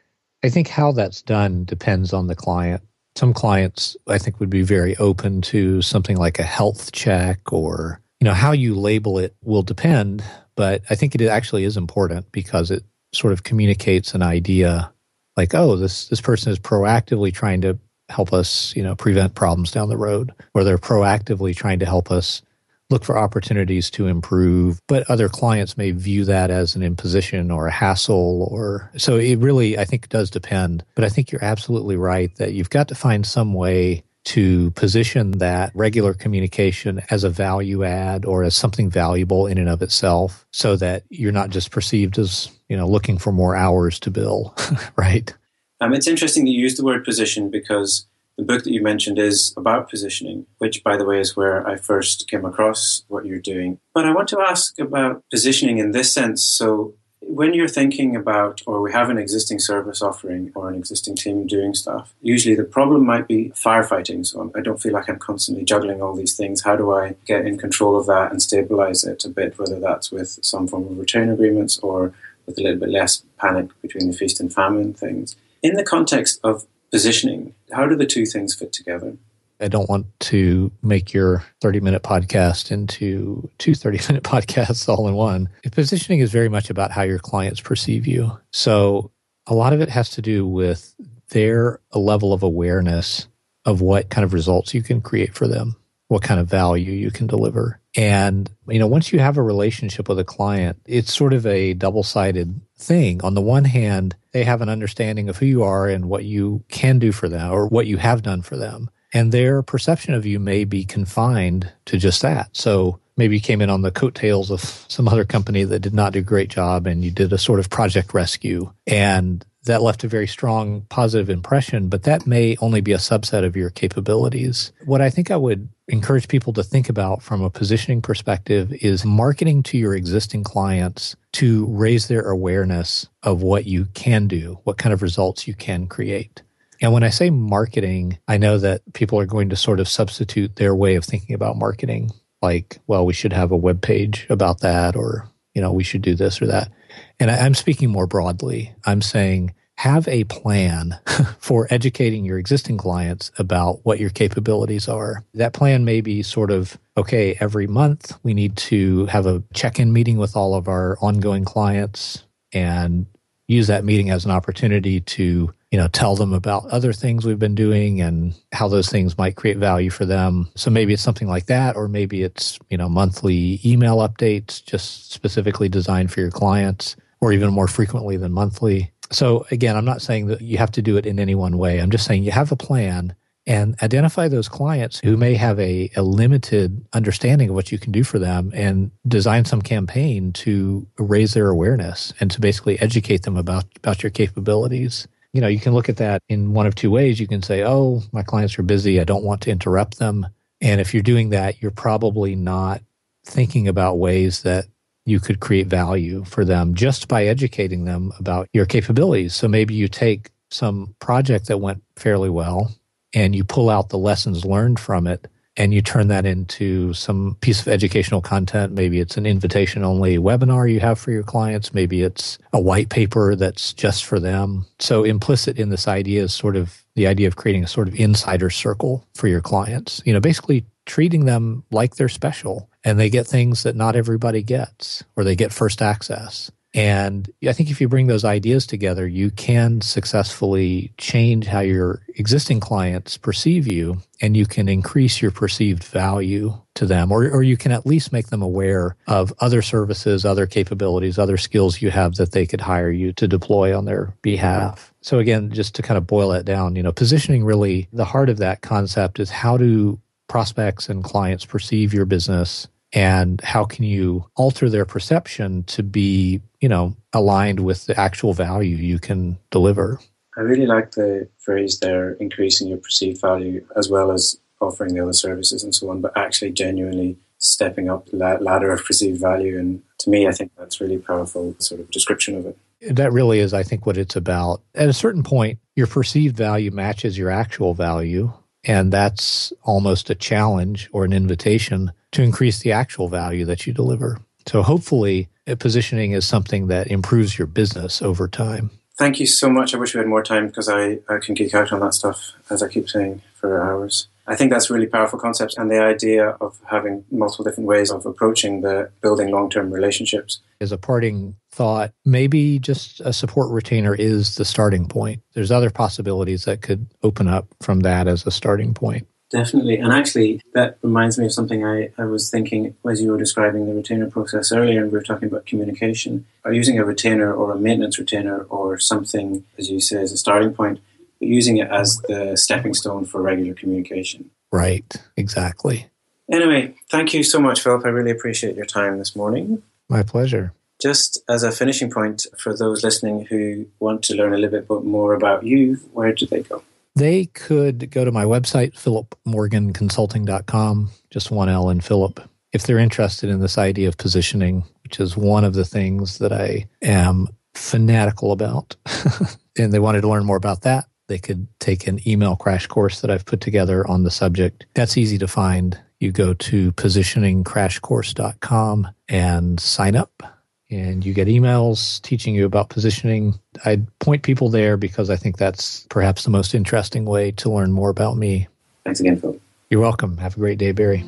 I 0.42 0.48
think 0.48 0.68
how 0.68 0.92
that's 0.92 1.22
done 1.22 1.64
depends 1.64 2.12
on 2.12 2.28
the 2.28 2.37
client. 2.37 2.83
Some 3.16 3.35
clients 3.35 3.96
I 4.06 4.18
think 4.18 4.40
would 4.40 4.48
be 4.48 4.62
very 4.62 4.96
open 4.96 5.42
to 5.42 5.83
something 5.83 6.16
like 6.16 6.38
a 6.38 6.44
health 6.44 6.92
check 6.92 7.52
or 7.52 8.00
you 8.20 8.24
know 8.24 8.35
how 8.35 8.52
you 8.52 8.74
label 8.74 9.18
it 9.18 9.35
will 9.42 9.62
depend, 9.62 10.22
but 10.61 10.83
I 10.90 10.94
think 10.94 11.14
it 11.14 11.23
actually 11.23 11.64
is 11.64 11.79
important 11.79 12.31
because 12.33 12.70
it 12.70 12.85
sort 13.14 13.33
of 13.33 13.44
communicates 13.44 14.14
an 14.14 14.23
idea 14.23 14.92
like 15.35 15.55
oh 15.55 15.75
this 15.75 16.09
this 16.09 16.20
person 16.20 16.53
is 16.53 16.59
proactively 16.59 17.33
trying 17.33 17.62
to 17.62 17.79
help 18.11 18.35
us, 18.35 18.77
you 18.77 18.83
know, 18.83 18.94
prevent 18.94 19.35
problems 19.35 19.70
down 19.70 19.88
the 19.88 19.96
road, 19.96 20.33
or 20.53 20.64
they're 20.64 20.77
proactively 20.77 21.57
trying 21.57 21.79
to 21.79 21.87
help 21.87 22.11
us 22.11 22.42
look 22.90 23.05
for 23.05 23.16
opportunities 23.16 23.90
to 23.92 24.07
improve. 24.07 24.79
But 24.87 25.09
other 25.09 25.31
clients 25.31 25.79
may 25.79 25.92
view 25.92 26.27
that 26.27 26.51
as 26.51 26.77
an 26.77 26.83
imposition 26.83 27.51
or 27.51 27.66
a 27.66 27.73
hassle, 27.73 28.46
or 28.51 28.90
so 28.99 29.16
it 29.16 29.38
really, 29.38 29.79
I 29.79 29.87
think, 29.87 30.11
does 30.11 30.29
depend. 30.29 30.85
But 30.94 31.07
I 31.07 31.09
think 31.09 31.33
you're 31.33 31.44
absolutely 31.44 31.96
right 31.96 32.35
that 32.37 32.53
you've 32.53 32.68
got 32.68 32.88
to 32.88 32.94
find 32.94 33.25
some 33.25 33.55
way 33.55 34.05
to 34.24 34.70
position 34.72 35.33
that 35.33 35.72
regular 35.74 36.12
communication 36.12 37.00
as 37.11 37.24
a 37.24 37.30
value 37.30 37.85
add 37.85 38.24
or 38.24 38.42
as 38.42 38.54
something 38.54 38.90
valuable 38.90 39.46
in 39.46 39.59
and 39.59 39.68
of 39.68 39.83
itself 39.83 40.46
so 40.52 40.76
that 40.76 41.04
you're 41.09 41.33
not 41.33 41.50
just 41.50 41.70
perceived 41.70 42.18
as 42.18 42.50
you 42.68 42.76
know 42.76 42.87
looking 42.87 43.18
for 43.18 43.33
more 43.33 43.56
hours 43.56 43.98
to 43.98 44.11
bill 44.11 44.54
right 44.96 45.35
um, 45.80 45.94
it's 45.94 46.06
interesting 46.06 46.44
that 46.44 46.50
you 46.50 46.61
use 46.61 46.76
the 46.76 46.85
word 46.85 47.04
position 47.04 47.50
because 47.50 48.06
the 48.40 48.46
book 48.46 48.64
that 48.64 48.72
you 48.72 48.83
mentioned 48.83 49.18
is 49.18 49.52
about 49.56 49.90
positioning, 49.90 50.46
which, 50.59 50.83
by 50.83 50.96
the 50.96 51.04
way, 51.04 51.20
is 51.20 51.37
where 51.37 51.66
I 51.66 51.76
first 51.76 52.26
came 52.26 52.46
across 52.46 53.04
what 53.09 53.26
you're 53.26 53.38
doing. 53.38 53.78
But 53.92 54.06
I 54.06 54.14
want 54.14 54.28
to 54.28 54.40
ask 54.40 54.78
about 54.78 55.22
positioning 55.30 55.76
in 55.76 55.90
this 55.90 56.11
sense. 56.11 56.42
So, 56.42 56.94
when 57.20 57.54
you're 57.54 57.68
thinking 57.68 58.16
about, 58.16 58.62
or 58.66 58.80
we 58.80 58.92
have 58.92 59.11
an 59.11 59.18
existing 59.18 59.59
service 59.59 60.00
offering 60.02 60.52
or 60.54 60.68
an 60.68 60.74
existing 60.74 61.16
team 61.16 61.46
doing 61.46 61.74
stuff, 61.74 62.14
usually 62.22 62.54
the 62.54 62.64
problem 62.64 63.04
might 63.04 63.28
be 63.28 63.50
firefighting. 63.50 64.26
So, 64.26 64.50
I 64.54 64.61
don't 64.61 64.80
feel 64.80 64.92
like 64.92 65.09
I'm 65.09 65.18
constantly 65.18 65.64
juggling 65.64 66.02
all 66.02 66.14
these 66.14 66.37
things. 66.37 66.62
How 66.62 66.76
do 66.76 66.92
I 66.92 67.16
get 67.26 67.46
in 67.46 67.59
control 67.59 67.98
of 67.98 68.06
that 68.06 68.33
and 68.33 68.42
stabilize 68.42 69.04
it 69.04 69.24
a 69.24 69.28
bit, 69.28 69.59
whether 69.59 69.78
that's 69.78 70.11
with 70.11 70.38
some 70.42 70.66
form 70.66 70.87
of 70.87 70.98
return 70.98 71.30
agreements 71.30 71.78
or 71.78 72.14
with 72.46 72.59
a 72.59 72.62
little 72.62 72.80
bit 72.80 72.88
less 72.88 73.22
panic 73.38 73.68
between 73.83 74.11
the 74.11 74.16
feast 74.16 74.40
and 74.40 74.52
famine 74.52 74.94
things? 74.94 75.37
In 75.62 75.74
the 75.74 75.85
context 75.85 76.40
of 76.42 76.66
positioning, 76.90 77.54
how 77.72 77.87
do 77.87 77.96
the 77.96 78.06
two 78.06 78.24
things 78.24 78.54
fit 78.54 78.72
together? 78.72 79.16
I 79.61 79.68
don't 79.68 79.88
want 79.88 80.07
to 80.20 80.73
make 80.83 81.12
your 81.12 81.44
30 81.61 81.81
minute 81.81 82.03
podcast 82.03 82.70
into 82.70 83.49
two 83.59 83.75
30 83.75 83.99
minute 84.09 84.23
podcasts 84.25 84.88
all 84.88 85.09
in 85.09 85.14
one. 85.14 85.49
Positioning 85.73 86.20
is 86.20 86.33
very 86.33 86.49
much 86.49 86.70
about 86.70 86.90
how 86.90 87.03
your 87.03 87.18
clients 87.18 87.61
perceive 87.61 88.07
you. 88.07 88.38
So 88.53 89.11
a 89.46 89.55
lot 89.55 89.73
of 89.73 89.81
it 89.81 89.88
has 89.88 90.11
to 90.11 90.23
do 90.23 90.46
with 90.46 90.94
their 91.31 91.81
level 91.92 92.33
of 92.33 92.42
awareness 92.42 93.29
of 93.64 93.81
what 93.81 94.09
kind 94.09 94.25
of 94.25 94.33
results 94.33 94.75
you 94.75 94.83
can 94.83 95.01
create 95.01 95.35
for 95.35 95.46
them, 95.46 95.77
what 96.09 96.23
kind 96.23 96.40
of 96.40 96.49
value 96.49 96.92
you 96.92 97.11
can 97.11 97.27
deliver. 97.27 97.81
And, 97.96 98.51
you 98.68 98.79
know, 98.79 98.87
once 98.87 99.12
you 99.12 99.18
have 99.18 99.37
a 99.37 99.42
relationship 99.42 100.09
with 100.09 100.18
a 100.18 100.25
client, 100.25 100.81
it's 100.87 101.12
sort 101.12 101.33
of 101.33 101.44
a 101.44 101.75
double 101.75 102.03
sided 102.03 102.61
thing. 102.77 103.23
On 103.23 103.35
the 103.35 103.40
one 103.40 103.64
hand, 103.64 104.16
they 104.33 104.44
have 104.44 104.62
an 104.62 104.68
understanding 104.68 105.29
of 105.29 105.37
who 105.37 105.46
you 105.46 105.62
are 105.64 105.88
and 105.88 106.09
what 106.09 106.25
you 106.25 106.64
can 106.68 106.99
do 106.99 107.12
for 107.12 107.29
them 107.29 107.51
or 107.51 107.66
what 107.66 107.87
you 107.87 107.96
have 107.96 108.23
done 108.23 108.42
for 108.42 108.57
them. 108.57 108.90
And 109.12 109.33
their 109.33 109.62
perception 109.62 110.14
of 110.14 110.27
you 110.27 110.38
may 110.38 110.64
be 110.64 110.85
confined 110.85 111.73
to 111.87 111.99
just 111.99 112.23
that. 112.23 112.51
So 112.57 113.01
maybe 113.16 113.37
you 113.37 113.40
came 113.40 113.61
in 113.61 113.70
on 113.70 113.83
the 113.83 113.90
coattails 113.90 114.51
of 114.51 114.61
some 114.61 115.09
other 115.09 115.25
company 115.25 115.64
that 115.64 115.81
did 115.81 115.94
not 115.94 116.12
do 116.12 116.20
a 116.20 116.23
great 116.23 116.49
job 116.49 116.87
and 116.87 117.05
you 117.05 117.11
did 117.11 117.33
a 117.33 117.38
sort 117.38 117.61
of 117.61 117.70
project 117.70 118.14
rescue. 118.14 118.73
And 118.87 119.44
that 119.64 119.83
left 119.83 120.05
a 120.05 120.09
very 120.09 120.27
strong 120.27 120.87
positive 120.88 121.29
impression, 121.29 121.88
but 121.88 122.05
that 122.05 122.27
may 122.27 122.57
only 122.61 122.81
be 122.81 122.92
a 122.92 122.99
subset 122.99 123.44
of 123.44 123.57
your 123.57 123.68
capabilities. 123.68 124.73
What 124.87 125.03
I 125.03 125.11
think 125.11 125.31
I 125.31 125.37
would 125.37 125.68
encourage 125.88 126.29
people 126.29 126.53
to 126.55 126.62
think 126.62 126.88
about 126.88 127.23
from 127.23 127.42
a 127.42 127.51
positioning 127.51 128.01
perspective 128.01 128.73
is 128.81 129.05
marketing 129.05 129.62
to 129.64 129.77
your 129.77 129.94
existing 129.94 130.44
clients 130.44 131.14
to 131.33 131.66
raise 131.66 132.09
their 132.09 132.23
awareness 132.23 133.07
of 133.23 133.42
what 133.42 133.66
you 133.66 133.87
can 133.92 134.29
do, 134.29 134.59
what 134.64 134.79
kind 134.79 134.92
of 134.92 135.03
results 135.03 135.46
you 135.46 135.55
can 135.55 135.87
create. 135.87 136.42
And 136.81 136.93
when 136.93 137.03
I 137.03 137.11
say 137.11 137.31
marketing, 137.31 138.19
I 138.27 138.38
know 138.38 138.59
that 138.59 138.81
people 138.95 139.19
are 139.19 139.27
going 139.27 139.51
to 139.51 139.57
sort 139.57 139.81
of 139.81 139.88
substitute 139.88 140.57
their 140.57 140.75
way 140.75 140.95
of 140.95 141.05
thinking 141.05 141.35
about 141.35 141.59
marketing, 141.59 142.11
like, 142.40 142.79
well, 142.87 143.05
we 143.05 143.12
should 143.12 143.33
have 143.33 143.53
a 143.53 143.57
web 143.57 143.83
page 143.83 144.27
about 144.31 144.61
that, 144.61 144.97
or, 144.97 145.29
you 145.55 145.61
know, 145.61 145.73
we 145.73 145.85
should 145.85 146.03
do 146.03 146.14
this 146.14 146.40
or 146.40 146.47
that. 146.47 146.73
And 147.19 147.31
I'm 147.31 147.55
speaking 147.55 147.90
more 147.90 148.07
broadly. 148.07 148.75
I'm 148.87 149.03
saying 149.03 149.55
have 149.81 150.07
a 150.09 150.25
plan 150.25 150.99
for 151.38 151.66
educating 151.71 152.23
your 152.23 152.38
existing 152.38 152.77
clients 152.77 153.33
about 153.38 153.81
what 153.83 153.99
your 153.99 154.11
capabilities 154.11 154.88
are. 154.88 155.25
That 155.33 155.55
plan 155.55 155.87
may 155.87 156.03
be 156.03 156.23
sort 156.23 156.51
of 156.51 156.79
okay, 156.99 157.35
every 157.40 157.66
month 157.66 158.19
we 158.23 158.35
need 158.35 158.57
to 158.59 159.07
have 159.07 159.25
a 159.25 159.43
check 159.55 159.81
in 159.81 159.90
meeting 159.90 160.19
with 160.19 160.37
all 160.37 160.55
of 160.55 160.69
our 160.69 160.99
ongoing 161.01 161.47
clients 161.47 162.25
and 162.53 163.07
use 163.49 163.69
that 163.69 163.85
meeting 163.85 164.11
as 164.11 164.27
an 164.27 164.31
opportunity 164.31 165.01
to 165.01 165.55
you 165.70 165.78
know 165.78 165.88
tell 165.88 166.16
them 166.16 166.33
about 166.33 166.66
other 166.66 166.92
things 166.92 167.24
we've 167.24 167.38
been 167.38 167.54
doing 167.54 168.00
and 168.00 168.35
how 168.52 168.68
those 168.68 168.88
things 168.88 169.16
might 169.16 169.37
create 169.37 169.56
value 169.56 169.90
for 169.90 170.04
them. 170.04 170.48
So 170.56 170.70
maybe 170.70 170.92
it's 170.92 171.02
something 171.02 171.28
like 171.28 171.46
that 171.46 171.76
or 171.76 171.88
maybe 171.88 172.22
it's 172.22 172.59
you 172.68 172.76
know 172.76 172.88
monthly 172.88 173.61
email 173.64 173.98
updates 173.98 174.64
just 174.64 175.12
specifically 175.12 175.68
designed 175.68 176.12
for 176.12 176.20
your 176.20 176.30
clients 176.30 176.96
or 177.20 177.33
even 177.33 177.52
more 177.52 177.68
frequently 177.68 178.16
than 178.16 178.33
monthly. 178.33 178.92
So 179.12 179.46
again 179.50 179.76
i'm 179.76 179.85
not 179.85 180.02
saying 180.02 180.26
that 180.26 180.40
you 180.40 180.59
have 180.59 180.72
to 180.72 180.83
do 180.83 180.96
it 180.96 181.06
in 181.06 181.18
any 181.18 181.35
one 181.35 181.59
way. 181.59 181.78
I'm 181.78 181.90
just 181.90 182.04
saying 182.04 182.24
you 182.24 182.33
have 182.33 182.52
a 182.52 182.56
plan 182.56 183.14
and 183.46 183.74
identify 183.83 184.28
those 184.28 184.48
clients 184.48 185.00
who 185.02 185.16
may 185.16 185.35
have 185.35 185.59
a, 185.59 185.90
a 185.96 186.02
limited 186.02 186.85
understanding 186.92 187.48
of 187.48 187.54
what 187.54 187.72
you 187.72 187.78
can 187.78 187.90
do 187.90 188.04
for 188.04 188.18
them 188.18 188.52
and 188.54 188.90
design 189.09 189.44
some 189.44 189.62
campaign 189.62 190.33
to 190.33 190.87
raise 190.98 191.33
their 191.33 191.48
awareness 191.48 192.12
and 192.20 192.30
to 192.30 192.40
basically 192.40 192.78
educate 192.80 193.22
them 193.22 193.37
about, 193.37 193.64
about 193.76 194.02
your 194.02 194.11
capabilities 194.11 195.09
you 195.33 195.40
know, 195.40 195.49
you 195.49 195.61
can 195.61 195.73
look 195.73 195.88
at 195.88 195.99
that 195.99 196.23
in 196.29 196.53
one 196.53 196.66
of 196.66 196.75
two 196.75 196.90
ways. 196.90 197.21
You 197.21 197.29
can 197.29 197.43
say, 197.43 197.64
oh, 197.64 198.03
my 198.12 198.23
clients 198.23 198.59
are 198.59 198.62
busy. 198.62 199.01
I 199.01 199.05
don't 199.05 199.25
want 199.25 199.43
to 199.43 199.51
interrupt 199.51 199.99
them. 199.99 200.27
And 200.61 200.81
if 200.81 200.93
you're 200.93 201.03
doing 201.03 201.31
that, 201.31 201.62
you're 201.62 201.71
probably 201.71 202.35
not 202.35 202.83
thinking 203.25 203.69
about 203.69 203.99
ways 203.99 204.43
that 204.43 204.66
you 205.07 205.21
could 205.21 205.40
create 205.40 205.66
value 205.66 206.25
for 206.25 206.45
them 206.45 206.75
just 206.75 207.09
by 207.09 207.27
educating 207.27 207.85
them 207.85 208.12
about 208.19 208.49
your 208.53 208.66
capabilities. 208.66 209.35
So 209.35 209.49
maybe 209.49 209.75
you 209.75 209.88
take 209.88 210.31
some 210.51 210.95
project 210.99 211.47
that 211.47 211.59
went 211.59 211.83
fairly 211.97 212.29
well 212.29 212.75
and 213.14 213.35
you 213.35 213.45
pull 213.45 213.71
out 213.71 213.88
the 213.88 213.99
lessons 213.99 214.45
learned 214.45 214.79
from 214.79 215.07
it 215.07 215.27
and 215.61 215.75
you 215.75 215.83
turn 215.83 216.09
that 216.09 216.25
into 216.25 216.94
some 216.94 217.37
piece 217.42 217.61
of 217.61 217.68
educational 217.68 218.23
content. 218.23 218.73
Maybe 218.73 218.99
it's 218.99 219.18
an 219.18 219.27
invitation 219.27 219.85
only 219.85 220.16
webinar 220.16 220.73
you 220.73 220.81
have 220.81 220.99
for 220.99 221.11
your 221.11 221.23
clients. 221.23 221.75
Maybe 221.75 222.01
it's 222.01 222.38
a 222.55 222.59
white 222.59 222.88
paper 222.88 223.37
that's 223.37 223.75
just 223.75 224.07
for 224.07 224.18
them. 224.18 224.64
So 224.79 225.05
implicit 225.05 225.59
in 225.59 225.68
this 225.68 225.87
idea 225.87 226.23
is 226.23 226.33
sort 226.33 226.57
of 226.57 226.83
the 226.94 227.07
idea 227.07 227.29
of 227.29 227.37
creating 227.37 227.62
a 227.62 227.68
sort 227.68 227.88
of 227.88 227.94
insider 228.01 228.49
circle 228.49 229.07
for 229.14 229.29
your 229.29 229.42
clients. 229.42 230.01
You 230.07 230.14
know, 230.14 230.20
basically 230.20 230.64
treating 230.87 231.27
them 231.27 231.62
like 231.70 231.96
they're 231.96 232.09
special 232.09 232.70
and 232.83 232.99
they 232.99 233.11
get 233.11 233.27
things 233.27 233.62
that 233.64 233.77
not 233.77 233.96
everybody 233.96 234.42
gets 234.42 235.05
or 235.14 235.25
they 235.25 235.37
get 235.37 235.53
first 235.53 235.83
access. 235.83 236.51
And 236.72 237.28
I 237.46 237.52
think 237.52 237.70
if 237.70 237.80
you 237.80 237.88
bring 237.88 238.06
those 238.06 238.24
ideas 238.24 238.64
together, 238.64 239.06
you 239.06 239.30
can 239.30 239.80
successfully 239.80 240.92
change 240.98 241.46
how 241.46 241.61
your 241.61 242.02
existing 242.14 242.61
clients 242.61 243.16
perceive 243.16 243.66
you 243.66 244.00
and 244.20 244.37
you 244.37 244.46
can 244.46 244.68
increase 244.68 245.20
your 245.20 245.33
perceived 245.33 245.83
value 245.83 246.54
to 246.74 246.87
them, 246.87 247.11
or, 247.11 247.28
or 247.28 247.42
you 247.42 247.56
can 247.56 247.72
at 247.72 247.87
least 247.87 248.12
make 248.12 248.28
them 248.28 248.40
aware 248.40 248.94
of 249.09 249.35
other 249.40 249.62
services, 249.62 250.24
other 250.24 250.46
capabilities, 250.46 251.18
other 251.18 251.37
skills 251.37 251.83
you 251.83 251.90
have 251.90 252.14
that 252.16 252.33
they 252.33 252.46
could 252.46 252.61
hire 252.61 252.90
you 252.90 253.12
to 253.14 253.26
deploy 253.26 253.76
on 253.76 253.85
their 253.85 254.14
behalf. 254.22 254.94
So 255.00 255.18
again, 255.18 255.50
just 255.50 255.74
to 255.74 255.83
kind 255.83 255.98
of 255.98 256.06
boil 256.06 256.28
that 256.30 256.44
down, 256.44 256.76
you 256.76 256.85
know, 256.85 256.92
positioning 256.92 257.44
really 257.44 257.88
the 257.92 258.04
heart 258.04 258.28
of 258.28 258.38
that 258.38 258.61
concept 258.61 259.18
is 259.18 259.30
how 259.30 259.56
do 259.56 260.00
prospects 260.28 260.88
and 260.88 261.02
clients 261.02 261.44
perceive 261.44 261.92
your 261.92 262.06
business 262.06 262.68
and 262.92 263.40
how 263.42 263.64
can 263.64 263.85
you 263.85 264.26
alter 264.37 264.68
their 264.68 264.85
perception 264.85 265.62
to 265.64 265.83
be 265.83 266.40
you 266.61 266.68
know 266.68 266.96
aligned 267.12 267.61
with 267.61 267.87
the 267.87 267.98
actual 267.98 268.35
value 268.35 268.76
you 268.76 268.98
can 268.98 269.38
deliver? 269.50 270.00
I 270.37 270.42
really 270.42 270.66
like 270.66 270.92
the 270.92 271.29
phrase 271.38 271.79
there 271.81 272.12
increasing 272.14 272.68
your 272.68 272.79
perceived 272.79 273.20
value 273.20 273.64
as 273.76 273.88
well 273.88 274.11
as 274.12 274.38
offering 274.61 274.94
the 274.94 275.03
other 275.03 275.12
services 275.12 275.62
and 275.62 275.74
so 275.74 275.90
on 275.90 276.00
but 276.00 276.16
actually 276.16 276.53
genuinely 276.53 277.16
stepping 277.38 277.88
up 277.88 278.07
the 278.07 278.16
ladder 278.16 278.70
of 278.70 278.85
perceived 278.85 279.20
value. 279.20 279.59
And 279.59 279.83
to 279.98 280.11
me 280.11 280.26
i 280.26 280.33
think 280.33 280.53
that's 280.57 280.81
really 280.81 280.98
powerful 280.98 281.55
sort 281.59 281.81
of 281.81 281.90
description 281.90 282.37
of 282.37 282.46
it. 282.46 282.57
That 282.94 283.12
really 283.12 283.38
is 283.38 283.55
i 283.55 283.62
think 283.62 283.87
what 283.87 283.96
it's 283.96 284.16
about. 284.16 284.62
At 284.74 284.88
a 284.88 284.94
certain 284.94 285.22
point 285.22 285.59
your 285.76 285.87
perceived 285.87 286.37
value 286.37 286.70
matches 286.70 287.16
your 287.16 287.31
actual 287.31 287.74
value 287.74 288.33
and 288.64 288.92
that's 288.92 289.53
almost 289.62 290.11
a 290.11 290.14
challenge 290.14 290.88
or 290.92 291.05
an 291.05 291.12
invitation 291.12 291.92
to 292.12 292.23
increase 292.23 292.61
the 292.61 292.73
actual 292.73 293.09
value 293.09 293.44
that 293.44 293.66
you 293.66 293.73
deliver. 293.73 294.18
So 294.46 294.62
hopefully, 294.62 295.29
positioning 295.59 296.12
is 296.12 296.25
something 296.25 296.68
that 296.68 296.88
improves 296.88 297.38
your 297.38 297.46
business 297.46 298.03
over 298.03 298.29
time. 298.29 298.70
Thank 298.96 299.18
you 299.18 299.27
so 299.27 299.49
much. 299.49 299.75
I 299.75 299.79
wish 299.79 299.94
we 299.94 299.99
had 299.99 300.07
more 300.07 300.23
time 300.23 300.46
because 300.46 300.68
I, 300.68 300.99
I 301.09 301.18
can 301.18 301.35
geek 301.35 301.55
out 301.55 301.73
on 301.73 301.81
that 301.81 301.94
stuff, 301.94 302.33
as 302.51 302.62
I 302.62 302.68
keep 302.68 302.88
saying, 302.88 303.23
for 303.35 303.62
hours. 303.62 304.09
I 304.31 304.37
think 304.37 304.53
that's 304.53 304.71
a 304.71 304.75
really 304.75 304.87
powerful 304.87 305.19
concept, 305.19 305.59
and 305.59 305.69
the 305.69 305.83
idea 305.83 306.29
of 306.40 306.57
having 306.71 307.05
multiple 307.11 307.45
different 307.45 307.66
ways 307.66 307.90
of 307.90 308.07
approaching 308.07 308.61
the 308.61 308.88
building 309.03 309.33
long 309.33 309.51
term 309.51 309.73
relationships. 309.73 310.40
As 310.61 310.71
a 310.71 310.79
parting 310.79 311.35
thought, 311.51 311.93
maybe 312.05 312.61
just 312.61 313.01
a 313.01 313.12
support 313.12 313.51
retainer 313.51 313.93
is 313.93 314.37
the 314.37 314.45
starting 314.45 314.87
point. 314.87 315.21
There's 315.35 315.51
other 315.51 315.69
possibilities 315.69 316.45
that 316.45 316.62
could 316.62 316.87
open 317.03 317.27
up 317.27 317.49
from 317.61 317.81
that 317.81 318.07
as 318.07 318.25
a 318.25 318.31
starting 318.31 318.73
point. 318.73 319.09
Definitely. 319.31 319.79
And 319.79 319.93
actually, 319.93 320.40
that 320.55 320.79
reminds 320.83 321.19
me 321.19 321.27
of 321.27 321.33
something 321.33 321.64
I, 321.64 321.90
I 321.99 322.05
was 322.05 322.31
thinking 322.31 322.77
as 322.88 323.01
you 323.01 323.11
were 323.11 323.19
describing 323.19 323.66
the 323.66 323.75
retainer 323.75 324.09
process 324.09 324.53
earlier, 324.53 324.83
and 324.83 324.93
we 324.93 324.99
were 324.99 325.05
talking 325.05 325.29
about 325.29 325.47
communication. 325.47 326.25
By 326.45 326.53
using 326.53 326.79
a 326.79 326.85
retainer 326.85 327.33
or 327.33 327.53
a 327.53 327.59
maintenance 327.59 327.99
retainer 327.99 328.43
or 328.45 328.79
something, 328.79 329.45
as 329.59 329.71
you 329.71 329.81
say, 329.81 330.01
as 330.01 330.12
a 330.12 330.16
starting 330.16 330.53
point, 330.53 330.79
but 331.20 331.28
using 331.28 331.59
it 331.59 331.70
as 331.70 331.98
the 332.09 332.37
stepping 332.37 332.74
stone 332.74 333.04
for 333.04 333.22
regular 333.22 333.54
communication. 333.54 334.30
Right. 334.50 334.92
Exactly. 335.16 335.87
Anyway, 336.30 336.74
thank 336.90 337.12
you 337.12 337.22
so 337.22 337.40
much, 337.40 337.61
Philip. 337.61 337.85
I 337.85 337.88
really 337.88 338.11
appreciate 338.11 338.56
your 338.56 338.64
time 338.64 338.98
this 338.98 339.14
morning. 339.14 339.62
My 339.88 340.02
pleasure. 340.02 340.52
Just 340.80 341.22
as 341.28 341.42
a 341.42 341.52
finishing 341.52 341.90
point 341.90 342.26
for 342.38 342.56
those 342.56 342.83
listening 342.83 343.26
who 343.26 343.66
want 343.80 344.02
to 344.04 344.14
learn 344.14 344.33
a 344.33 344.38
little 344.38 344.61
bit 344.61 344.85
more 344.85 345.12
about 345.12 345.44
you, 345.44 345.74
where 345.92 346.12
do 346.12 346.26
they 346.26 346.42
go? 346.42 346.62
They 346.96 347.26
could 347.26 347.90
go 347.90 348.04
to 348.04 348.12
my 348.12 348.24
website, 348.24 348.74
philipmorganconsulting.com, 348.74 350.90
just 351.11 351.30
one 351.30 351.48
L 351.48 351.70
in 351.70 351.80
Philip, 351.80 352.20
if 352.52 352.64
they're 352.64 352.78
interested 352.78 353.30
in 353.30 353.40
this 353.40 353.59
idea 353.59 353.88
of 353.88 353.96
positioning, 353.96 354.64
which 354.83 355.00
is 355.00 355.16
one 355.16 355.44
of 355.44 355.54
the 355.54 355.64
things 355.64 356.18
that 356.18 356.33
I 356.33 356.68
am 356.83 357.28
fanatical 357.54 358.33
about. 358.33 358.76
and 359.59 359.72
they 359.72 359.78
wanted 359.78 360.02
to 360.02 360.09
learn 360.09 360.24
more 360.24 360.37
about 360.37 360.62
that, 360.62 360.87
they 361.11 361.18
could 361.18 361.46
take 361.59 361.87
an 361.88 361.99
email 362.09 362.37
crash 362.37 362.68
course 362.68 363.01
that 363.01 363.11
I've 363.11 363.27
put 363.27 363.40
together 363.40 363.85
on 363.87 364.05
the 364.05 364.12
subject. 364.12 364.64
That's 364.75 364.96
easy 364.96 365.18
to 365.18 365.27
find. 365.27 365.77
You 365.99 366.12
go 366.12 366.35
to 366.35 366.70
positioningcrashcourse.com 366.73 368.88
and 369.09 369.59
sign 369.61 369.96
up 369.96 370.23
and 370.70 371.05
you 371.05 371.12
get 371.12 371.27
emails 371.27 372.01
teaching 372.03 372.33
you 372.35 372.46
about 372.46 372.68
positioning. 372.70 373.35
I'd 373.64 373.88
point 373.99 374.23
people 374.23 374.51
there 374.51 374.77
because 374.77 375.11
I 375.11 375.16
think 375.16 375.37
that's 375.37 375.85
perhaps 375.90 376.23
the 376.23 376.31
most 376.31 376.55
interesting 376.55 377.05
way 377.05 377.33
to 377.33 377.51
learn 377.51 377.73
more 377.73 377.90
about 377.90 378.16
me. 378.16 378.46
Thanks 378.85 379.01
again, 379.01 379.20
Phil. 379.20 379.37
You're 379.68 379.81
welcome. 379.81 380.16
Have 380.18 380.37
a 380.37 380.38
great 380.38 380.59
day, 380.59 380.70
Barry. 380.70 381.05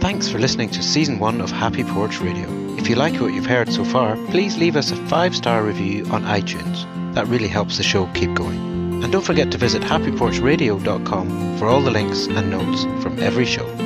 Thanks 0.00 0.28
for 0.28 0.38
listening 0.38 0.70
to 0.70 0.84
season 0.84 1.18
one 1.18 1.40
of 1.40 1.50
Happy 1.50 1.82
Porch 1.82 2.20
Radio. 2.20 2.46
If 2.78 2.88
you 2.88 2.94
like 2.94 3.20
what 3.20 3.34
you've 3.34 3.46
heard 3.46 3.72
so 3.72 3.84
far, 3.84 4.14
please 4.28 4.56
leave 4.56 4.76
us 4.76 4.92
a 4.92 4.96
five 5.08 5.34
star 5.34 5.64
review 5.64 6.06
on 6.06 6.22
iTunes. 6.22 6.86
That 7.14 7.26
really 7.26 7.48
helps 7.48 7.76
the 7.76 7.82
show 7.82 8.06
keep 8.14 8.32
going. 8.34 8.75
And 9.02 9.12
don't 9.12 9.24
forget 9.24 9.50
to 9.52 9.58
visit 9.58 9.82
happyporchradio.com 9.82 11.58
for 11.58 11.66
all 11.66 11.80
the 11.80 11.90
links 11.90 12.26
and 12.26 12.50
notes 12.50 12.84
from 13.02 13.18
every 13.18 13.44
show. 13.44 13.85